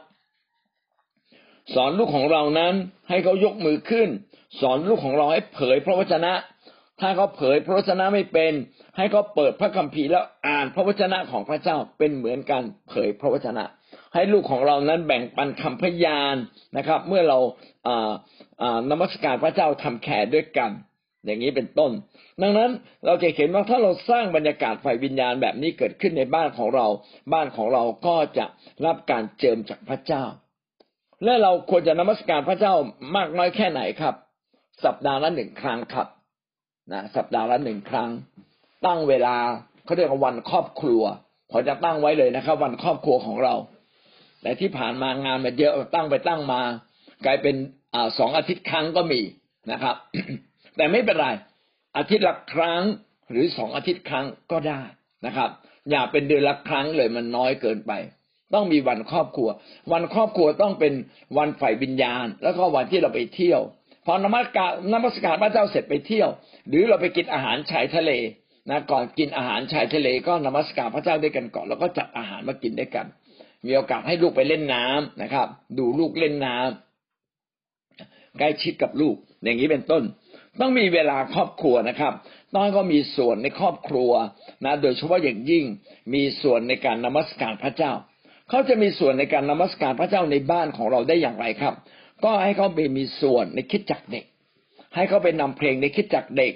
[1.74, 2.74] สอนลูกของเรานั้น
[3.08, 4.08] ให้เขายกมือขึ้น
[4.60, 6.32] สอนลูกของเราให้เผยพระวจนะ
[7.02, 8.52] ถ้าเขาเผยพระวจนะไม่เป็น
[8.96, 13.64] ให้เขาเปิดพระคัมภีร์แล้วอ่านพระวจนะของพระเจ้าเป็นเหมือนกันเผยพระวจนะ
[14.14, 16.36] ให้ลูกของเรานั้นแบ่งปันคำพยาน
[16.76, 17.38] นะครับ เมื่อเรา
[18.90, 20.70] นมัสการพระเจ้าทำแคร์ด้วยกัน
[21.24, 21.90] อย่างนี้เป็นต้น
[22.42, 22.70] ดังนั้น
[23.06, 26.86] เราจะเห็นว่าถ้าเราสร้างบรรยากาศฝ่ายวิญญาณแบบนี้เกิดขึ้นในบ้านของเรา
[27.32, 28.46] บ้านของเราก็จะ
[28.86, 30.24] รับการเจิมจากพระเจ้า
[31.24, 32.74] และเราควรจะนมัสการพระเจ้า
[33.16, 34.14] มากน้อยแค่ไหนครับ
[34.84, 36.08] สัปดาห์ละหนึ่งครั้งครับ
[36.90, 38.10] นะสัปดาห์ละหนึ่งครั้ง
[38.86, 39.36] ตั้งเวลา
[39.84, 41.02] เขาเรียกว่าวันครอบครัว
[41.50, 43.54] ขอจะตั้งไว้เลยนะครับ วันครอบครัวของเรา
[44.42, 46.60] แต่ที่ผ่านมางานมันเยอะตั้งไปตั้งมา
[47.24, 47.56] กลายเป็น
[47.94, 49.20] อสองอาทิตย์ครั้งก็มี
[49.72, 49.96] นะครับ
[50.76, 51.28] แต่ไม่เป็นไร
[51.96, 52.82] อาทิตย์ละครั้ง
[53.30, 54.80] หรือสองอาทิตย์ครั้งก็ได้
[55.26, 55.50] นะครับ
[55.90, 57.92] อย่าเป็นเดือนละครั้งเลยมันน้อยเกินไป
[58.54, 59.48] ต้องมีวันครอบครัว
[59.92, 60.92] วันครอบครัวต้องเป็น
[61.38, 63.60] วันฝ่ายวิญญาณ แล้วก็วันที่เราไปเที่ยว
[64.04, 66.28] พอนมัสการนมัสการพระเจ้าเสร็จไปเที่ยว
[66.68, 68.10] หรือเราไปกินอาหารชายทะเล
[68.70, 73.06] นะก่อนกินอาหารชายทะเลก็นมัสการพระเจ้าด้วยกันก่อน แล้วก็จัดอาหารมากินด้วยกัน
[73.66, 75.46] มีโอกาสให้ลูกไปเล่นน้ำนะครับ
[75.78, 80.02] ดูลูกเล่นน้ำใกล้ชิดกับลูก อย่างนี้เป็นต้น
[80.60, 82.12] ต้องมีเวลาครอบครัวนะครับ
[82.52, 84.10] ต้องก็มีส่วนในครอบครัว
[84.64, 85.64] นะ โดยเฉพาะอย่างยิ่ง
[86.14, 87.92] มีส่วนในการนมัสการพระเจ้า
[88.48, 91.74] เขาจะมีส่วนในการนมัสการพระเจ้าในบ้านของเราได้อย่างไรครับ
[92.24, 94.24] ก็ให้เขาไปมีส่วนในคิดจักเด็ก
[94.94, 96.54] ให้เขาไปนำเพลงในคิดจักเด็ก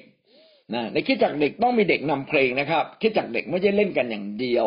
[0.75, 4.67] นะในคิดจักเด็กต้องมีเด็กนำเพลงนะครับ คิดจักเด็กไม่ใช่เล่นกันอย่างเดียว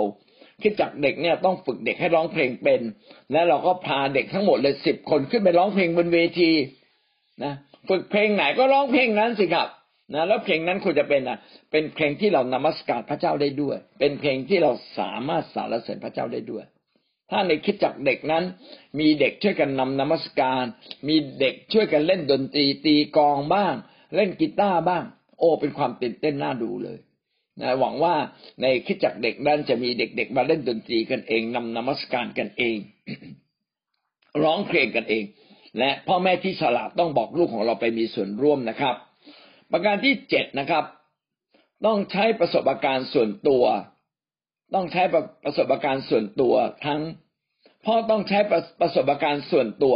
[0.61, 2.81] คิดจักเด็กเนี่ยต้องฝึกเด็กให้ร้องเพลงเป็น
[3.31, 6.51] และเราก็พาเด็กทั้งหมดเลยสิบคนขึ้นไปร้องเพลงบนเวที
[7.43, 7.53] นะ
[7.89, 9.67] ฝึกเพลงไหนก็ร้องเพลงนั้นสิครับ
[10.13, 11.37] นะแล้วเพลงนั้นควรจะเป็นอะ
[11.71, 16.63] เป็นเพลงที่เรานมัสการพระเจ้าได้ด้วย เป็นเพลงที่เราสามารถสารเสริญพระเจ้าได้ด้วย
[17.29, 18.43] ถ้าในคิดจักเด็กนั้น
[18.99, 20.63] มีเด็กช่วยกันนำนมัสการ
[21.07, 23.73] มีเด็กช่วยกันเล่นดนตรีตีกองบ้าง
[24.15, 25.03] เล่นกีตาร์บ้าง
[25.39, 26.97] โอ้เป็นความตื่นเต้นน่าดูเลย
[27.61, 28.15] นะหวังว่า
[28.61, 32.77] ในคิดจักเด็กนั้นจะมีเด็กๆมาเล่นดนตรีกันเองนำนมัสการกันเอง
[34.43, 35.23] ร้องเพลงกันเอง
[35.79, 38.95] และพ่อแม่ที่ฉลาดต้องบอกลูกของเราไปมีส่วนร่วมนะครับ
[39.71, 40.83] ประการที่เจ็ดนะครับ
[41.85, 43.63] ต้องใช้ประสบการณ์ส่วนตัว
[44.73, 45.03] ต้องใช้
[45.45, 46.55] ประสบการณ์ส่วนตัว
[46.85, 47.01] ทั้ง
[47.85, 48.39] พ่อต้องใช้
[48.81, 49.95] ประสบการณ์ส่วนตัว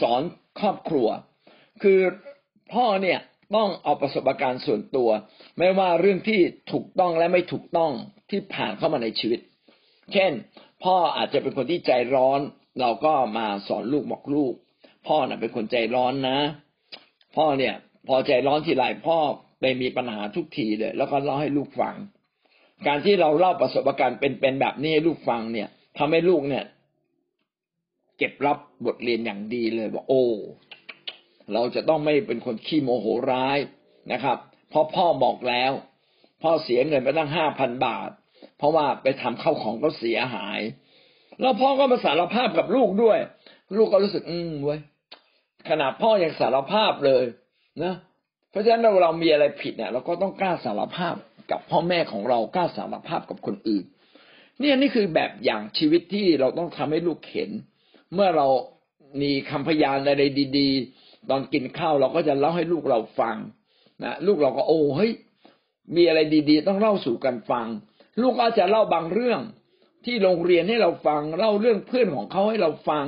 [0.00, 0.22] สอน
[0.60, 1.08] ครอบครัว
[1.82, 2.00] คือ
[2.74, 3.18] พ่อเนี่ย
[3.56, 5.10] ต้องเอาประสบการณ์ส่วนตัว
[5.58, 6.40] ไม่ว่าเรื่องที่
[6.72, 7.92] ถูกต้องและไม่ถูกต้อง
[8.30, 9.40] ที่ผ่านเข้ามาในชีวิต
[10.12, 10.32] เช่น
[10.84, 12.40] พ่ออาจจะเป็นคนที่ใจร้อน
[12.80, 14.54] เราก็มาสอนลูกบอกลูก
[15.08, 16.38] พ่อน่ะเป็นคนใจร้อนนะ
[17.36, 17.74] พ่อเนี่ย
[18.08, 19.18] พอใจร้อนทีไรพ่อ
[19.60, 21.96] ไปมีปัญหาทุกทีเลย แล้วก็เล่าให้ลูกฟัง
[22.86, 25.68] การที่เราเล่าประสบการณ์เป็นๆแบบนี้ให้ลูกฟังเนี่ย
[25.98, 26.64] ทำให้ลูกเนี่ย
[28.18, 30.24] เก็บรับบทเรียนอย่างดีเลยว่าโอ้
[31.52, 33.58] เราจะต้องไม่เป็นคนขี้โมโหร้าย
[34.12, 34.38] นะครับ
[34.70, 35.72] เพราะพ่อบอกแล้ว
[36.42, 38.10] พ่อเสียเงินไปตั้งห้าพันบาท
[38.58, 40.60] เพราะว่าไปทำเข้าของก็เสียหาย
[41.40, 43.18] แล้วพ่อก็มาสารภาพกับลูกด้วย
[43.76, 44.80] ลูกก็รู้สึกอืมเว้ย
[45.68, 47.24] ขนาดพ่อยังสารภาพเลย
[47.84, 47.94] นะ
[48.50, 51.14] เพราะฉะนั้นเราเรามีอะไรผิดเนี่ย เราก็ต้องกล้าสารภาพ
[51.52, 53.84] กับพ่อแม่ของเรากล้าสารภาพกับคนอื่น
[54.60, 57.50] เนี่ยนี่คือแบบอย่างชีวิตที่เราต้องทำให้ลูกเห็น
[58.14, 58.46] เมื่อเรา
[59.22, 60.22] มีคำพยานอะไร
[60.58, 60.68] ดี
[61.00, 63.36] ๆ ตอนกินข้าวเราก็จะเล่าให้ลูกเราฟัง
[64.04, 65.12] นะลูกเราก็โอ้เฮ้ย
[65.96, 67.66] มีอะไรดีๆ ต้องเล่าสู่กันฟัง
[68.20, 69.40] ลูกก็จะเล่าบางเรื่อง
[70.04, 73.04] ที่โรงเรียนให้เราฟัง เล่าเรื่องเพื่อนของเขาให้เราฟัง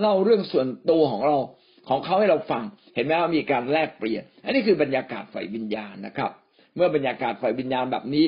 [0.00, 1.36] เล่าเรื่องส่วนตัวของเรา
[1.88, 2.62] ของเขาให้เราฟัง
[2.94, 6.30] เห็นไหมว่ามีการแลกเปลี่ยน อันนี้คือบรรยากาศฝ่ายวิญญาณนะครับ
[6.76, 8.26] เมื่อบรรยากาศฝ่ายวิญญาณแบบนี้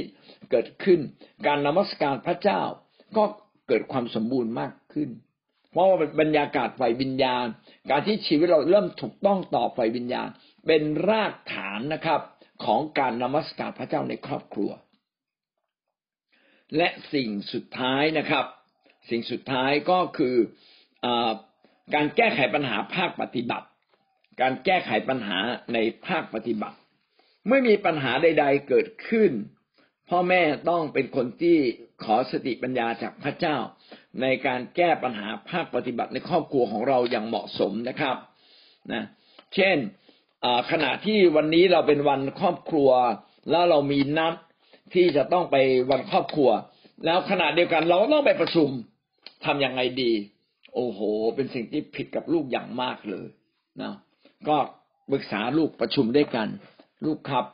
[0.51, 1.01] เกิดขึ้น
[1.47, 2.61] การนมัสการพระเจ้า
[3.17, 3.25] ก็
[3.69, 5.11] เกิดความสมบูรณ์มากขึ้น
[5.71, 7.47] เพราะว่าบรรยากาศฝ่ายวิญญาณ
[7.91, 10.29] การที่ชีวิตเราเริ่มถูกต้องต่อฝ่ายวิญญาณ
[10.67, 12.21] เป็นรากฐานนะครับ
[12.65, 14.71] ของการนมัสการพระเจ้าในครอบครัว
[16.77, 18.45] และสิ่งสุดท้ายนะครับ
[19.11, 20.37] สิ่งสุดท้ายก็คือ
[21.05, 21.07] อ
[21.95, 23.67] การแก้ไขปัญหาภาคปฏิบัติ
[24.41, 25.39] การแก้ไขปัญหา
[25.75, 26.78] ในภาคปฏิบัติ
[27.49, 29.31] เมื่อมีปัญหาใด ๆ เกิดขึ้น
[30.09, 31.57] พ่อแม่ต้องเป็นคนที่
[32.05, 33.57] ขอสติปัญญาจากพระเจ้า
[34.21, 38.17] ในการแก้ปัญหาภาคปฏิบัติในครอบครัวของเราอย่างเหมาะสมนะครับ
[38.93, 39.05] นะ
[39.55, 39.77] เช่น
[40.71, 42.91] ขณะที่วันนี้เราเป็นวันครอบครัว
[43.51, 44.35] แล้วเรามีนัด
[44.95, 45.57] ที่จะต้องไป
[45.91, 46.51] วันครอบครัว
[47.05, 48.69] แล้วขณะเดียวกันเราต้องไปประชุม
[49.45, 50.13] ทํำยังไงดี
[50.75, 51.01] โอ้โห
[51.35, 53.27] เป็นสิ่งที่ผิดกับลูกอย่างมากเลย
[53.83, 53.95] นะ
[54.49, 54.57] ก็
[55.11, 56.49] ปรึกษาลูกประชุมด้วยกัน
[57.05, 57.47] ลูกครับ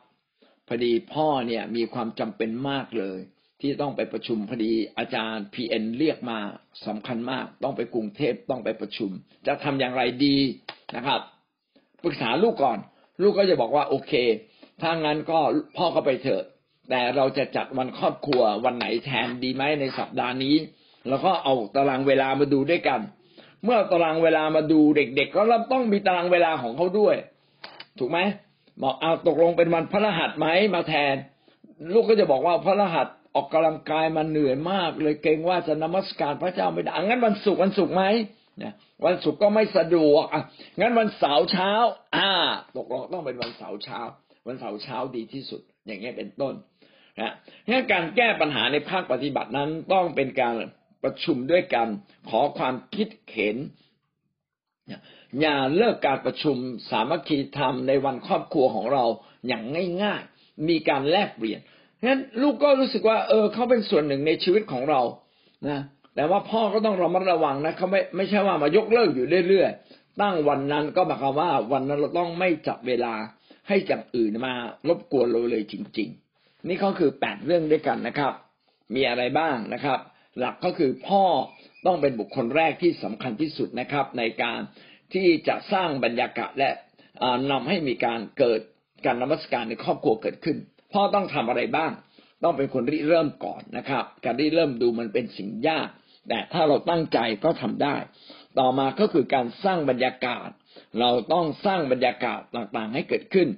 [0.68, 3.18] พอดีพ่อเนี่ยมีความจำเป็นมากเลย
[3.60, 6.38] ที่ต้องไปประชุมพอดีอาจารย์พีเอ็นเรียกมา
[6.86, 9.10] สำคัญมาก ต้องไปกรุงเทพต้องไปประชุม
[9.46, 10.36] จะทำอย่างไรดี
[10.96, 11.20] นะครับ
[12.04, 12.78] ปรึกษาลูกก่อน
[13.22, 14.12] ลูกก็จะบอกว่าโอเค
[14.80, 15.38] ถ้างั้นก็
[15.76, 16.42] พ่อก็ไปเถอะ
[16.90, 20.56] แต่เราจะจัดวันครอบครัววันไหนแทนดีไหมในสัปดาห์นี้
[21.08, 23.00] แล้วก็เอาตารางเวลามาดูด้วยกัน
[23.64, 25.42] เมื่อตารางเวลามาดูเด็ก ๆ ก็
[25.72, 27.16] ต้องมีตารางเวลาของเขาด้วย
[27.98, 28.18] ถูกไหม
[28.82, 31.14] บอกเอาตกลงเป็นวันพระรหัสไหมมาแทน
[31.92, 38.04] ลูกก็จะบอกว่าพระรหัสออกกำลังกายมาเหนื่อยมาก เลยเกรงว่าจะนมัสการพระเจ้าไม่ได้งั้นวันศุกร์วันศุกร์ไหม
[38.58, 38.74] เนี่ย
[39.06, 40.42] วันศุกร์ก็ไม่สะดวกอะ
[40.80, 41.70] งั้นวันเสาร์เช้า
[42.16, 42.30] อ่า
[42.76, 44.00] ตกลงต้องเป็นวันเสาร์เช้า
[44.46, 46.54] วันเสาร์เช้าดีที่สุด อย่างเงี้ยเป็นต้น
[47.20, 47.32] นะ
[47.70, 50.54] งั้นการแก้ปัญหาในภาคปฏิบัตินั้นต้องเป็นการ
[51.02, 51.88] ประชุมด้วยกัน
[52.30, 53.56] ขอความคิดเห็น
[55.40, 56.56] อย่าเลิกการประชุม
[56.90, 59.04] สามัคคีธรรมในวันครอบครัวของเรา
[59.48, 59.62] อย่าง
[60.02, 61.60] ง่าย ๆ มีการแลกเปลี่ยน
[62.04, 65.00] งั้นลูกก็รู้สึกว่า เออเขาเป็นส่วนหนึ่งในชีวิตของเรา
[65.68, 65.80] นะ
[66.14, 73.14] แต่ว่าพ่อก็ต้องระมัดระวังนะเขาไม่ไม่ใช่ว่ามายกเลิกอยู่เรื่อยๆ ตั้งวันนั้นก็หมายความว่าวันนั้นเราต้องไม่จับเวลา
[73.68, 74.54] ให้จับอื่นมา
[74.88, 76.08] รบกวนเราเลยจริง
[76.38, 78.32] ๆ นี่ก็คือแปดเรื่องด้วยกันนะครับ
[78.94, 79.98] มีอะไรบ้างนะครับ
[80.38, 81.24] หลักก็คือพ่อ
[81.86, 84.60] ต้องเป็นบุคคลแรกที่สำคัญที่สุดนะครับ ในการ
[85.14, 86.70] ที่จะสร้างบรรยากาศและ
[87.50, 88.60] นำให้มีการเกิด
[89.04, 90.56] การนมัสการในครอบครัวเกิดขึ้น
[90.92, 91.92] พ่อต้องทำอะไรบ้าง
[92.42, 95.88] ต้องเป็นคนริเริ่มก่อนนะครับ การริเริ่มดูมันเป็นสิ่งยาก
[96.28, 97.96] แต่ถ้าเราตั้งใจก็ทำได้
[98.58, 100.48] ต่อมาก็คือการสร้างบรรยากาศ
[101.00, 103.48] เราต้องสร้างบรรยากาศต่างๆให้เกิดขึ้น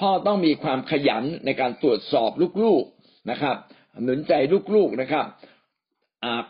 [0.00, 2.30] พ่อต้องมีความขยันในการตรวจสอบ
[2.64, 3.56] ลูกๆนะครับ
[4.04, 4.32] หนุนใจ
[4.74, 5.26] ลูกๆนะครับ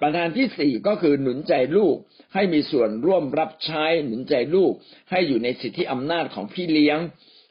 [0.01, 1.97] ประธานที่สี่ก็คือหนุนใจลูก
[2.35, 4.73] ให้มีส่วนร่วมรับใช้หนุนใจลูก
[5.11, 6.99] ให้อยู่ในสิทธิอำนาจของพี่เลี้ยง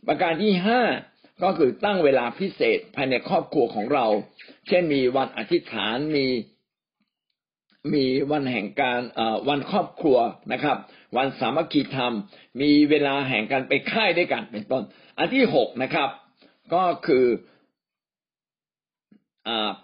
[0.07, 0.81] ประการที่ห้า
[1.43, 4.05] ก็คือตั้งเวลาพิเศษภายในครอบครัวของเรา
[4.67, 6.25] เช่นมีวันอธิษฐานมี
[7.93, 8.99] มีวันแห่งการ
[9.49, 10.17] วันครอบครัว
[10.51, 10.77] นะครับ
[11.17, 12.13] วันสามัคคีธรรม
[12.61, 14.83] มีเวลาแห่งการไปค่ายด้วยกันเป็นต้น
[15.17, 16.09] อันที่หกนะครับ
[16.73, 17.25] ก็คือ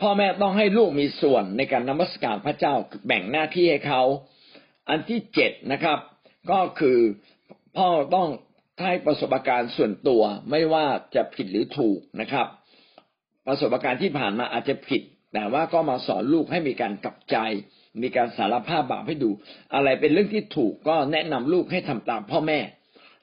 [0.01, 2.73] พ่อแม่ต้องให้ลูกมีส่วนในการนมัสการพระเจ้า
[3.07, 4.01] แบ่งหน้าที่ให้เขา
[4.89, 5.99] อันที่เจ็ดนะครับ
[6.51, 6.97] ก็คือ
[7.77, 8.29] พ่อต้อง
[8.83, 10.85] ให้ประสบการณ์ส่วนตัวไม่ว่า
[11.15, 12.47] จะผิดหรือถูกนะครับ
[13.47, 15.01] ประสบการณ์ที่ผ่านมาอาจจะผิด
[15.33, 17.37] แต่ว่าก็มาสอนลูกให้มีการกลับใจ
[18.01, 19.29] มีการสารภาพบาปให้ดู
[19.73, 22.59] อะไรเป็นเรื่องที่ถูกก็แนะนำลูกให้ทำตามพ่อแม่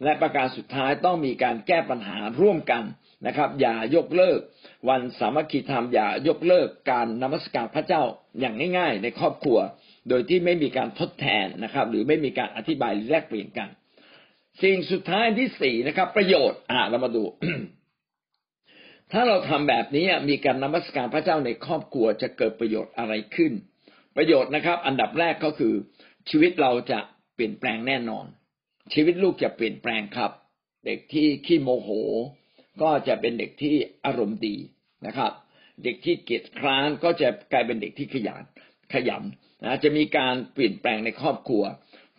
[0.05, 2.83] และประการสุดท้ายต้องมีการแก้ปัญหาร่วมกัน
[3.27, 4.41] นะครับ อย่ายกเลิก
[4.89, 8.03] วันสามัคคีธรรมอย่ายกเลิกการนมัสการพระเจ้า
[8.41, 9.59] อย่างง่าย ๆ ในครอบครัว
[10.09, 13.69] โดยที่ไม่มีการทดแทนนะครับ หรือไม่มีการอธิบายแลกเปลี่ยนกัน
[14.63, 17.25] สิ่งสุดท้ายที่สี่นะครับ ประโยชน์อ่าเรามาดู
[19.13, 23.53] ถ้าเราทำแบบนี้มีการนมัสการพระเจ้าในครอบครัวจะเกิดประโยชน์อะไรขึ้น
[24.17, 25.75] ประโยชน์นะครับ อันดับแรกก็คือ
[26.31, 26.99] ชีวิตเราจะ
[27.35, 28.27] เปลี่ยนแปลงแน่นอน
[28.95, 30.33] ชีวิตลูกจะเปลี่ยนแปลงครับ
[30.85, 31.89] เด็กที่ขี้โมโห
[32.83, 33.75] ก็จะเป็นเด็กที่
[34.07, 34.57] อารมณ์ดี
[35.07, 35.33] นะครับ
[35.85, 38.43] เด็กที่เกียจคร้านก็จะกลายเป็นเด็กที่ขยัน
[38.93, 39.23] ขยัน
[39.65, 41.65] นะจะมีการเปลี่ยนแปลงในครอบครัว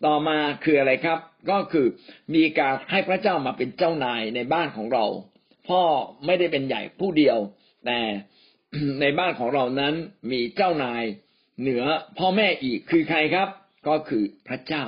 [0.06, 1.88] ต่อมาคืออะไรครับ ก็คือ
[2.36, 5.06] มีการให้พระเจ้ามาเป็นเจ้านายในบ้านของเรา
[5.68, 5.82] พ่อ
[6.26, 7.38] ไม่ได้เป็นใหญ่ผู้เดียว
[7.86, 8.00] แต่
[9.02, 9.94] ในบ้านของเรานั้น
[10.32, 11.04] มีเจ้านาย
[11.62, 11.84] เหนือ
[12.18, 13.50] พ่อแม่อีกคือใครครับ
[13.88, 14.84] ก็คือพระเจ้า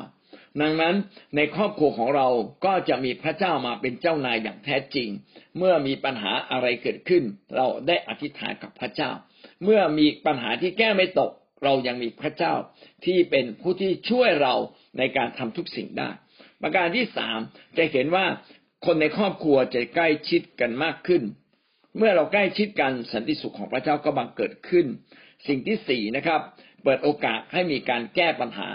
[0.59, 0.95] ดังนั้น
[1.35, 2.27] ในครอบครัวของเรา
[2.65, 5.09] ก็จะมีพระเจ้ามาเป็นเจ้านายอย่างแท้จริง
[5.57, 7.23] เมื่อมีปัญหาอะไรเกิดขึ้น
[7.55, 9.11] เราได้อธิษฐานกับพระเจ้า
[9.63, 11.31] เมื่อมีปัญหาที่แก้ไม่ตก
[11.63, 12.53] เรายังมีพระเจ้า
[13.05, 14.55] ที่เป็นผู้ที่ช่วยเรา
[14.97, 16.09] ในการทำทุกสิ่งได้
[16.61, 17.39] ประการที่สาม
[17.77, 18.25] จะเห็นว่า
[18.85, 21.23] คนในครอบครัวจะใกล้ชิดกันมากขึ้น
[21.97, 24.85] เมื่อเราใกล้ชิดกันสันติสุขของพระเจ้าก็บังเกิดขึ้น
[25.47, 26.41] สิ่งที่สี่นะครับ
[26.83, 28.69] เปิดโอกาสให้มีการแก้ปัญหา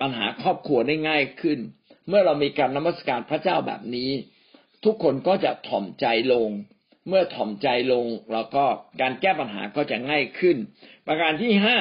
[0.00, 1.58] ปัญหาครอบครัวได้ง่ายขึ้น
[2.08, 4.10] เมื่อเรามีการนมัสการพระเจ้าแบบนี้
[4.84, 6.48] ทุกคนก็จะถ่อมใจลง
[7.08, 8.64] เมื่อถ่อมใจลงเราก็
[9.00, 10.56] การแก้ปัญหาก็จะง่ายขึ้น
[11.06, 11.76] ประการที่ห้า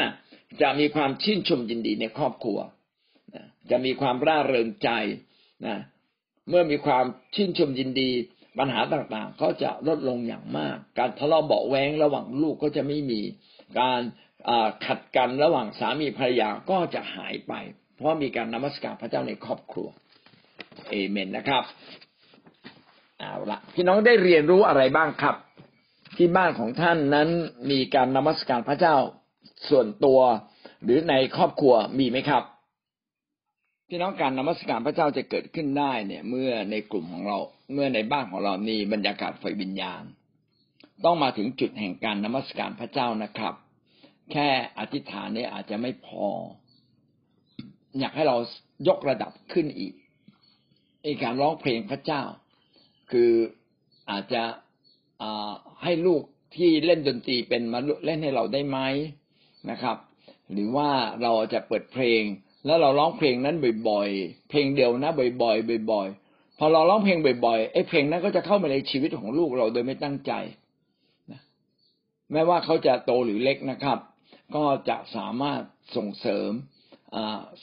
[0.62, 2.60] จะมีความชื่นชมยินดีในครอบครัว
[3.70, 4.90] จะมีความร่าเริงใจ
[5.66, 5.78] นะ
[6.50, 7.06] เมื่อมีความ
[7.36, 8.12] ชื่นชมยินดี
[8.60, 13.22] ปัญหาต่างๆ ก็จะลดลงอย่างมาก การทะเลาะเบาแวงระหว่างลูกก็จะไม่มี
[13.80, 14.02] การ
[14.86, 17.54] ขัดกันระหว่างสามีภรรยาก็จะหายไป
[17.98, 19.88] เพราะมีการนมัสการพระเจ้าในครอบครัว
[20.90, 21.64] เอเมนนะครับ
[23.20, 25.36] เอาละพี่น้องได้เรียนรู้อะไรบ้างครับ
[26.18, 27.30] ที่บ้านของท่านนั้น
[27.72, 28.96] มีการนมัสการพระเจ้า
[29.70, 30.20] ส่วนตัว
[30.84, 32.44] หรือในครอบครัวมีไหมครับ
[33.90, 37.38] พี่น้องการนมัสการพระเจ้าจะเกิดขึ้นได้เนี่ย เมื่อในกลุ่มของเรา
[37.74, 40.04] เมื่อในบ้านของเรามีบรรยากาศไฟวิญญาณ
[41.06, 43.54] ต้องมาถึงจุดแห่งการนมัสการพระเจ้านะครับ
[44.32, 46.28] แค่อธิษฐานเนี่ยอาจจะไม่พอ
[48.00, 48.38] อยากให้เรา
[48.88, 49.94] ยกระดับขึ้นอีก
[51.04, 52.22] ในการร้องเพลงพระเจ้า
[53.12, 53.32] คือ
[54.12, 54.44] อาจจะ
[55.84, 56.22] ให้ลูก
[56.56, 58.80] ที่เล่นดนตรีเป็นมาเล่นให้เราได้ไหม
[59.70, 59.98] นะครับ
[60.52, 60.90] หรือว่า
[61.22, 62.22] เราจะเปิดเพลง
[62.66, 63.56] แล้วเราร้องเพลงนั้น
[63.90, 70.32] บ่อยๆ เพลงเดียวนะบ่อยๆบ่อยๆพอเราร้องเพลงบ่อยๆไอ้เพลงนั้นก็จะเข้ามาในชีวิตของลูกเราโดยไม่ตั้งใจ
[71.32, 71.42] นะ
[72.32, 73.98] แม้ว่าเขาจะโตหรือเล็กนะครับ
[74.56, 75.62] ก็จะสามารถ
[75.96, 76.52] ส่งเสริม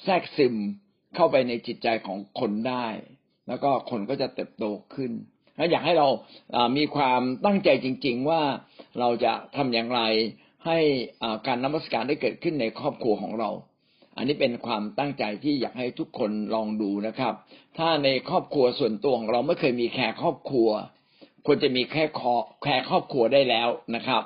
[0.02, 0.54] แทรกซึม
[1.14, 2.86] เข้าไปในจิตใจของคนได้
[3.48, 4.64] แล้วก็คนก็จะเติบโต
[4.94, 5.12] ขึ้น
[5.56, 6.08] แล้วอยากให้เรา
[6.76, 8.42] มีความตั้งใจจริง ๆ ว่า
[9.00, 10.00] เราจะทำอย่างไร
[10.66, 10.78] ให้
[11.46, 13.50] การนมัสการได้เกิดขึ้นในครอบครัวของเรา
[14.16, 17.34] อันนี้เป็นความตั้งใจที่อยากให้ทุกคนลองดูนะครับ
[17.78, 20.68] ถ้าในครอบครัวส่วนตัวของเราไม่เคยมีแค่ครอบครัว
[21.46, 22.04] ควรจะมีแค่
[22.64, 24.22] แค่ครอบครัวได้แล้วนะครับ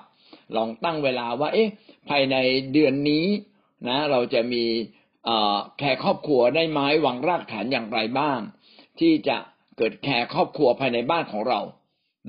[0.56, 1.68] ลองตั้งเวลาว่า เอ๊ะ
[2.08, 2.36] ภายใน
[2.72, 3.26] เดือนนี้
[3.88, 4.64] นะ เราจะมี
[5.78, 8.40] แค่ครอบครัวได้ไหมหวังรากฐานอย่างไรบ้าง
[9.00, 9.36] ที่จะ
[9.76, 11.60] เกิดแค่ครอบครัวภายในบ้านของเรา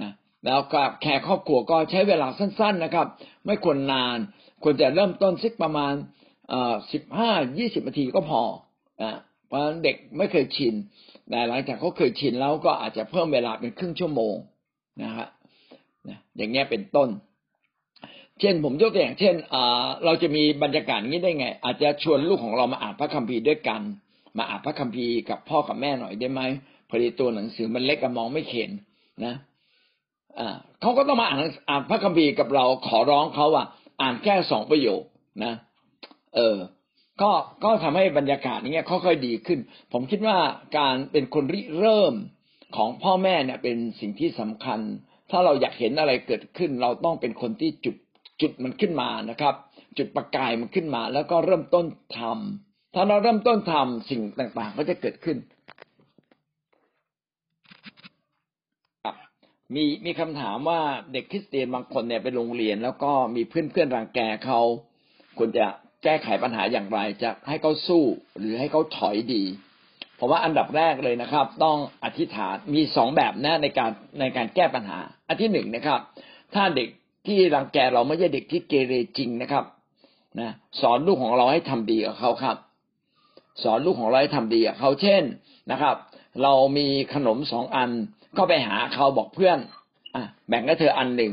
[0.01, 0.11] นะ
[0.45, 3.07] แล้วก็แค่ครอบครัวก็ใช้เวลาสั้น ๆนะครับ
[3.45, 4.17] ไม่ควรนาน
[4.63, 5.93] ควรจะเริ่มต้นสักประมาณ
[6.93, 8.41] สิบห้ายี่สิบนาทีก็พอ
[9.01, 10.73] อ่าเพราะเด็กไม่เคยชิน
[11.29, 14.35] แต่หลังจากเขาเคยชินแล้วก็อาจจะเพิ่มเวลาเป็นครึ่งชั่วโมง
[15.03, 15.27] นะฮะ
[16.37, 17.09] อย่างเงี้ยเป็นต้น
[18.39, 19.35] เช่นผมยกตัวอย่างเช่น
[20.05, 23.81] เราจะมีบรรยากาศนี้ได้ไง อาจจะชวนลูกของเรามาอ่านพระคัมภีร์ด้วยกัน
[24.37, 26.41] มาอ่านพระคัมภีร์กับพ่อกับแม่หน่อยได้ไหม
[26.89, 28.71] พอดีตัวหนังสือมันเล็กกับมองไม่เห็น
[29.25, 29.35] นะ
[30.81, 33.65] เขาก็ต้องมาอ่านอ่านพระคัมภีร์กับเราขอร้องเขาว่า
[34.01, 35.03] อ่านแค่สองประโยค
[35.43, 35.53] นะ
[36.35, 36.57] เออ
[37.21, 37.31] ก็
[37.63, 39.59] ก็ทำให้บรรยากาศนี้ค่อยๆดีขึ้น
[39.93, 40.37] ผมคิดว่า
[40.77, 42.13] การเป็นคนริเริ่ม
[42.75, 44.79] ของพ่อแม่เนี่ยเป็นสิ่งที่สำคัญ
[45.31, 47.95] ถ้าเราอยากเห็นอะไรเกิดขึ้น เราต้องเป็นคนที่จุด
[48.41, 49.55] จุดมันขึ้นมานะครับ
[49.97, 51.85] จุดประกายมันขึ้นมา แล้วก็เริ่มต้น
[52.17, 55.37] ทำถ้าเราเริ่มต้นทำสิ่งต่างๆ ก็จะเกิดขึ้น
[59.75, 60.81] มีมีคำถามว่า
[61.13, 64.61] เด็กคริสเตียนบางคนเนี่ยไปโรงเรียน แล้วก็มีเพื่อนเพื่อนรังแกเขา
[65.37, 65.65] ควรจะ
[66.03, 68.03] แก้ไขปัญหาอย่างไรจะให้เขาสู้
[68.39, 69.43] หรือให้เขาถอยดี
[70.15, 75.99] เพราะว่าอันดับแรกเลยนะครับ ต้องอธิษฐานมีสองแบบนะในการในการแก้ปัญหา อันที่หนึ่งนะครับ
[76.55, 76.89] ถ้าเด็ก
[77.25, 79.65] ที่รังแกเราไม่ใช่เด็กที่เกเรจริงนะครับ
[80.39, 80.51] นะ
[80.81, 82.57] สอนลูกของเราให้ทำดีกับเขาครับ
[83.63, 85.23] สอนลูกของเราให้ทำดีกับเขาเช่น
[85.71, 85.95] นะครับ
[86.43, 87.89] เรามีขนมสองอัน
[88.37, 89.57] ก็ไปหาเขาบอกเพื่อน
[90.15, 91.31] อะแบ่งให้เธออันหนึ่ง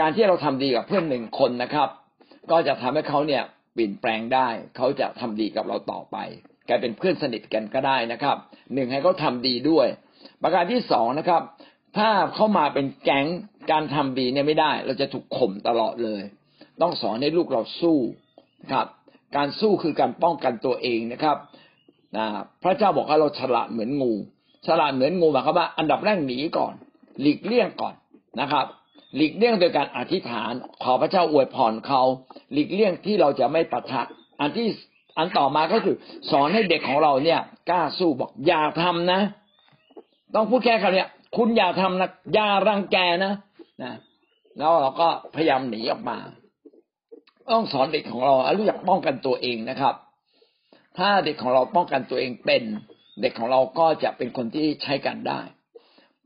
[0.00, 1.88] การที่เราทำดีกับเพื่อนหนึ่งคนนะครับ
[2.50, 3.42] ก็จะทำให้เขาเนี่ย
[3.74, 6.16] เปลี่ยนแปลงได้ เขาจะทำดีกับเราต่อไป
[6.68, 8.36] กลายเป็นเพื่อนสนิทกันก็ได้นะครับ
[8.74, 9.86] หนึ่งให้เขาทาดีด้วย
[10.42, 11.42] ประการที่สองนะครับ
[11.98, 13.26] ถ้าเข้ามาเป็นแก๊ง
[13.70, 16.22] การทำดีเนี่ยไม่ได้ เราจะถูกข่มตลอดเลย
[16.82, 17.98] ต้องสอนให้ลูกเราสู้
[18.72, 18.86] ครับ
[19.36, 21.36] การสู้คือการป้องกันตัวเองนะครับ
[22.16, 22.26] นะ
[22.62, 24.12] พระเจ้าบอกว่าเราฉลาดเหมือนงู
[24.66, 26.74] ฉลาดเหมือนงูหมายความว่าอันดับแรกหนีก่อน
[27.20, 27.94] หลีกเลี่ยงก่อน
[28.40, 28.64] นะครับ
[29.16, 32.02] หลีกเลี่ยงโดยการอธิษฐาน ขอพระเจ้าอวยพรเขา
[32.52, 34.02] หลีกเลี่ยงที่เราจะไม่ปะทะ
[34.40, 34.68] อันที่
[35.18, 35.96] อันต่อมาก็คือ
[36.30, 37.40] สอนให้เด็กของเราเนี่ย
[37.70, 39.20] กล้าสู้บอกอย่าทำนะ
[40.34, 43.34] ต้องพูดแค่คำนี้ คุณอย่าทำนะอย่ารังแกนะ
[43.82, 43.94] นะ
[44.58, 46.18] แล้วเราก็พยายามหนีออกมา
[47.50, 49.94] ต้องสอนเด็กของเรารู้จักป้องกันตัวเองนะครับ
[50.98, 52.62] ถ้าเด็กของเราป้องกันตัวเองเป็น
[53.20, 55.40] เด็กของเราก็จะเป็นคนที่ใช้กันได้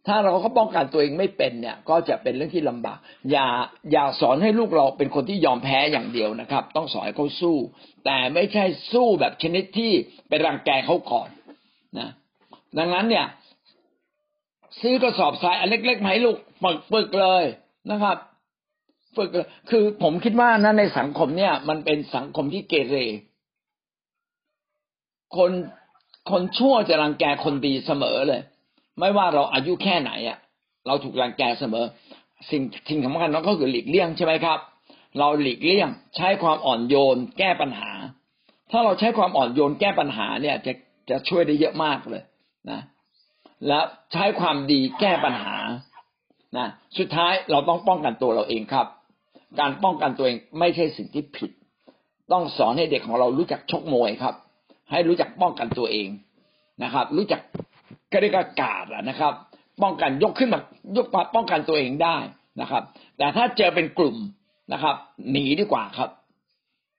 [0.07, 2.99] ถ้าเราก็ป้องกันตัวเองไม่เป็นเนี่ย ก็จะเป็นเรื่องที่ลำบาก
[3.31, 3.47] อย่า
[3.93, 7.57] อย่าสอนให้ลูกเราเป็นคนที่ยอมแพ้อย่างเดียวนะครับ ต้องสอนให้เขาสู้
[8.05, 9.93] แต่ไม่ใช่สู้แบบชนิดที่
[10.29, 11.29] ไปรังแกเขาก่อน
[11.99, 12.09] นะ
[12.79, 13.27] ดังนั้นเนี่ย
[14.81, 17.45] ซื้อกระสอบทรายอันเล็กๆมาให้ลูกฝึกฝึกเลย
[17.91, 18.17] นะครับ
[19.17, 19.29] ฝึก
[19.71, 22.97] คือผมคิดว่านะในสังคมเนี่ย มันเป็นสังคมที่เกเร
[25.37, 25.53] คน
[26.31, 28.43] คนชั่วจะรังแกคนดีเสมอเลย
[28.99, 30.39] ไม่ว่าเราอายุแค่ไหนอะ
[30.87, 31.85] เราถูกรังแกเสมอ
[32.51, 34.59] สิ่งสิ่งสำคัญนั้นก็คือหลีกเลี่ยงใช่ไหมครับ
[35.19, 37.93] เราหลีกเลี่ยงใช้ความอ่อนโยน แก้ปัญหา
[38.71, 40.73] ถ้าเราใช้ความอ่อนโยนแก้ปัญหาเนี่ย จะ
[41.11, 42.23] จะช่วยได้เยอะมากเลย
[42.71, 42.81] นะ
[43.69, 43.81] และ
[44.13, 45.57] ใช้ความดีแก้ปัญหา
[46.57, 48.87] นะสุดท้ายเราต้องป้องกันตัวเราเองครับ
[49.61, 51.51] การป้องกันตัวเองไม่ใช่สิ่งที่ผิด
[52.33, 54.35] ต้องสอนให้เด็กของเรารู้จักชกมวยครับ
[54.91, 56.09] ให้รู้จักป้องกันตัวเอง
[56.83, 57.41] นะครับ รู้จัก
[58.13, 59.33] กระดิกากาดนะครับ
[59.83, 60.61] ป้องกันยกขึ้นมา
[60.97, 62.17] ยกมาป้องกันตัวเองได้
[62.61, 62.83] นะครับ
[63.19, 64.17] แต่ถ้าเจอเป็นกลุ่ม
[64.73, 64.97] นะครับ
[65.31, 66.11] หนีดีกว่าครับ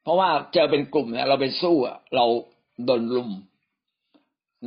[0.03, 1.75] เพราะว่าเจอเป็นกลุ่มเนี่ยเราไปสู้
[2.15, 2.25] เรา
[2.85, 3.29] โดนลุม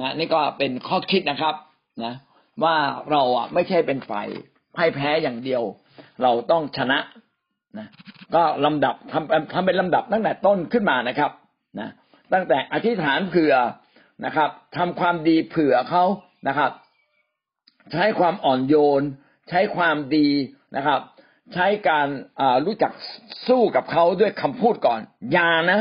[0.01, 1.55] นะนี่ก็เป็นข้อคิดนะครับ
[2.05, 2.14] นะ
[2.64, 2.76] ว่า
[3.11, 4.28] เราอะไม่ใช่เป็นฝ่าย
[4.76, 5.62] พ่ายแพ้อย่างเดียว
[6.22, 6.99] เราต้องชนะ
[7.78, 7.86] นะ
[8.34, 11.30] ก็ลำดับทำทำเป็นลำดับตั้งแต่ต้นขึ้นมานะครับ
[11.80, 11.88] นะ
[12.32, 13.55] ตั้งแต่อธิษฐานเผื่อ
[14.24, 16.05] นะครับทำความดีเผื่อเขา
[16.49, 16.70] นะครับ
[17.92, 19.03] ใช้ความอ่อนโยน
[19.49, 20.28] ใช้ความดี
[20.76, 21.01] นะครับ
[21.55, 22.09] ใช้การ
[22.66, 22.92] รู้จัก
[23.49, 25.01] สู้กับเขาด้วยคำพูดก่อน
[25.32, 25.80] อย่านะ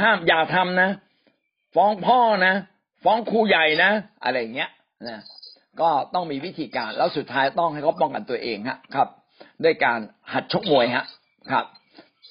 [0.00, 0.90] ห้ามอย่าทำนะ
[1.74, 2.54] ฟ้องพ่อนะ
[3.04, 3.90] ฟ้องครูใหญ่นะ
[4.24, 4.70] อะไรเงี้ย
[5.08, 5.18] นะ
[5.80, 9.08] ก็ต้องมีวิธีการแล้วสุดท้ายต้องให้เขาป้องกันตัวเองฮะครับ
[9.64, 9.98] ด้วยการ
[10.32, 11.04] หัดชกมวยฮะ
[11.50, 11.64] ครับ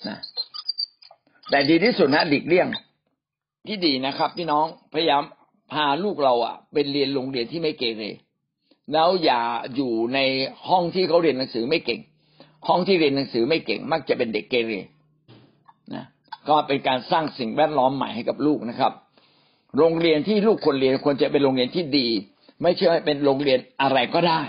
[0.07, 0.17] นะ
[1.49, 2.67] แต่ดีที่สุดนะหลีกเลี่ยง
[3.67, 5.23] ที่ดีนะครับพี่น้องพยายาม
[5.71, 8.03] พาลูกเราอะเป็นเรียนโรงเรียนที่ไม่เกเร
[8.93, 9.41] แล้วอย่า
[9.75, 10.19] อยู่ใน
[10.69, 11.99] ห้องที่เขาเรียนหนังสือไม่เก่ง
[12.67, 14.71] ห้องที่เรียนหนังสือไม่เก่ง มักจะเป็นเด็กเกเร
[15.93, 16.05] นะ
[16.49, 18.93] ก็เป็นการสร้างสิ่งแวดล้อมใหม่ให้กับลูกนะครับ
[19.77, 22.07] โรงเรียนที่ลูกควรเรียนควรจะเป็นโรงเรียนที่ดี
[22.63, 24.41] ไม่ใช่เป็นโรงเรียนอะไรก็ได้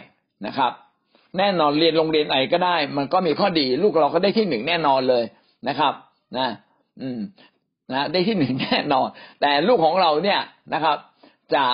[0.47, 0.73] นะครับ
[1.39, 5.25] แน่นอนเรียนโรงเรียนไหนก็ได้ มันก็มีข้อดี ลูกเราก็ได้ที่หนึ่งแน่นอนเลย
[5.69, 5.95] นะครับ
[6.39, 6.49] นะ
[7.01, 7.21] อืม
[7.93, 9.09] นะได้ที่หนึ่งแน่นอน
[9.41, 10.41] แต่ลูกของเราเนี่ย
[10.75, 10.97] นะครับ
[11.55, 11.65] จะ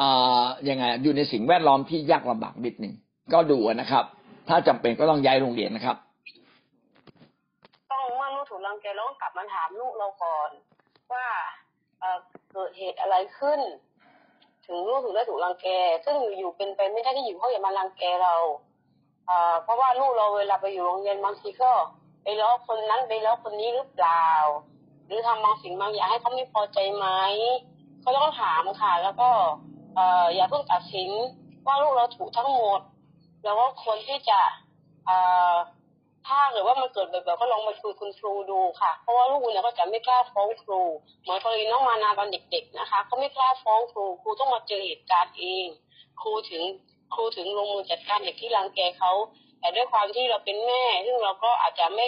[0.00, 2.94] อ่ายังไงอยู่ในสิ่งแวดล้อมที่ยากลำบากนิดหนึ่ง
[3.32, 4.04] ก็ดูนะครับ
[4.48, 5.96] ถ้าจำเป็นก็ต้องย้ายโรงเรียนนะครับ
[7.92, 10.50] ต้องเมื่อลูกถูกรังแกเราก็กลับมาถามลูกเราก่อน
[11.12, 11.26] ว่า
[12.52, 13.60] เกิดเหตุอะไรขึ้น
[14.66, 15.68] ถึงลูกถึงได้ถูกรังแก
[16.04, 18.34] ซึ่งอยู่เป็นไปไม่ได้ที่อยู่เขาอย่ามารังแกเรา
[19.28, 21.72] อ่าเพราะว่าลูกเราเวลาไปอยู่โรงเรียนบางทีก็
[22.22, 24.28] ไปล้อคนนั้นไปล้อคนนี้หรือเปล่า
[25.06, 27.06] หรือทำบางสิ่งบางอย่างให้เขาไม่พอใจไหม
[28.00, 29.28] เขาต้องถามค่ะ แล้วก็
[29.94, 31.10] เอ่ออย่าเพิ่งตัดสิน
[31.66, 32.80] ว่าลูกเราถูกทั้งหมด
[33.44, 34.40] แล้วก็ควรที่จะ
[35.08, 35.54] อ่า
[36.28, 40.80] ถ้าเกิดว่ามันเกิดแบบๆก็ลองมาคุยคุณครูดูค่ะ เพราะว่าลูกเนี่ยก็จะไม่กล้าฟ้องครู
[41.22, 45.66] เหมือนกรณีน้องมานาตอนเด็ก ๆนะคะเขาไม่กล้าฟ้องครูครูต้องมาเจอเหตุการณ์เอง
[46.22, 46.62] ครูถึง
[47.14, 49.12] ครูถึงลงมือจัดการเด็กที่รังแกเขา
[49.60, 52.06] แต่ด้วยความที่เราเป็นแม่ ซึ่งเราก็อาจจะไม่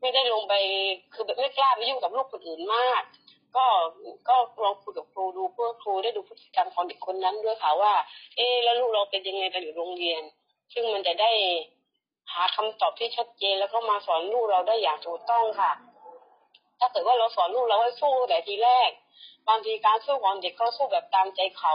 [0.00, 0.54] ไม่ได้ลงไป
[1.14, 3.02] คือแบบไม่กล้าไปยุ่งกับลูกคนอื่นมาก
[3.56, 3.66] ก็
[4.28, 7.92] ก็ลองคุยกับครูดูเพื่อครูได้ดูพฤติกรรมของเด็กคนนั้นด้วยค่ะว่า
[8.36, 10.22] เอ๊แล้วลูกเราเป็นยังไงกันอยู่โรงเรียน
[10.72, 11.30] ซึ่งมันจะได้
[12.32, 15.72] หาคำตอบที่ชัดเจนแล้วก็มาสอนลูกเราได้อย่างถูกต้องค่ะ
[16.78, 18.90] ถ้าเกิดว่าเราสอนลูกเราให้สู้แต่ทีแรก
[19.48, 21.74] บางทีการสู้ของเด็กเขาสู้แบบตามใจเขา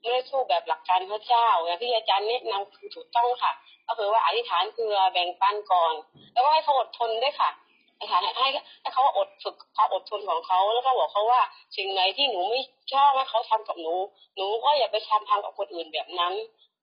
[0.00, 3.52] ไม่ได้สู้แบบหลักการพระเจ้าอย่างที่อาจารย์แนะนำคือถูกต้องค่ะ
[3.86, 5.92] ก็คือว่าอธิษฐานคือแบ่งปันก่อน
[6.32, 7.50] แล้วก็ให้เขาอดทนด้วยค่ะ
[7.98, 8.48] อธิษฐานให้
[8.82, 11.40] ให้เขาอดฝึกความอดทนของเขาแล้วก็บอกเขาว่า
[11.76, 12.60] สิ่งไหนที่หนูไม่
[12.92, 13.94] ชอบให้เขาทำกับหนู
[14.36, 16.34] หนูก็อย่าไปทำทำกับคนอื่นแบบนั้น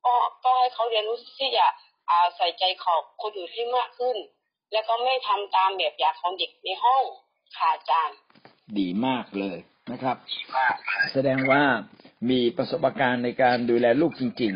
[0.06, 0.14] ก็
[0.44, 1.66] ก็ให้เขาเรียนรู้ที่จะ
[2.36, 4.18] ใส่ใจขอบคนอื่นให้มากขึ้น
[4.72, 7.04] แล้วก็ไม่ทำตามแบบอย่างของเด็กในห้อง
[7.58, 8.18] ค่ะอาจารย์
[8.78, 9.58] ดีมากเลย
[9.92, 10.18] นะครับ
[11.14, 11.62] แสดงว่า
[12.30, 14.54] มีประสบการณ์ในการดูแลลูกจริง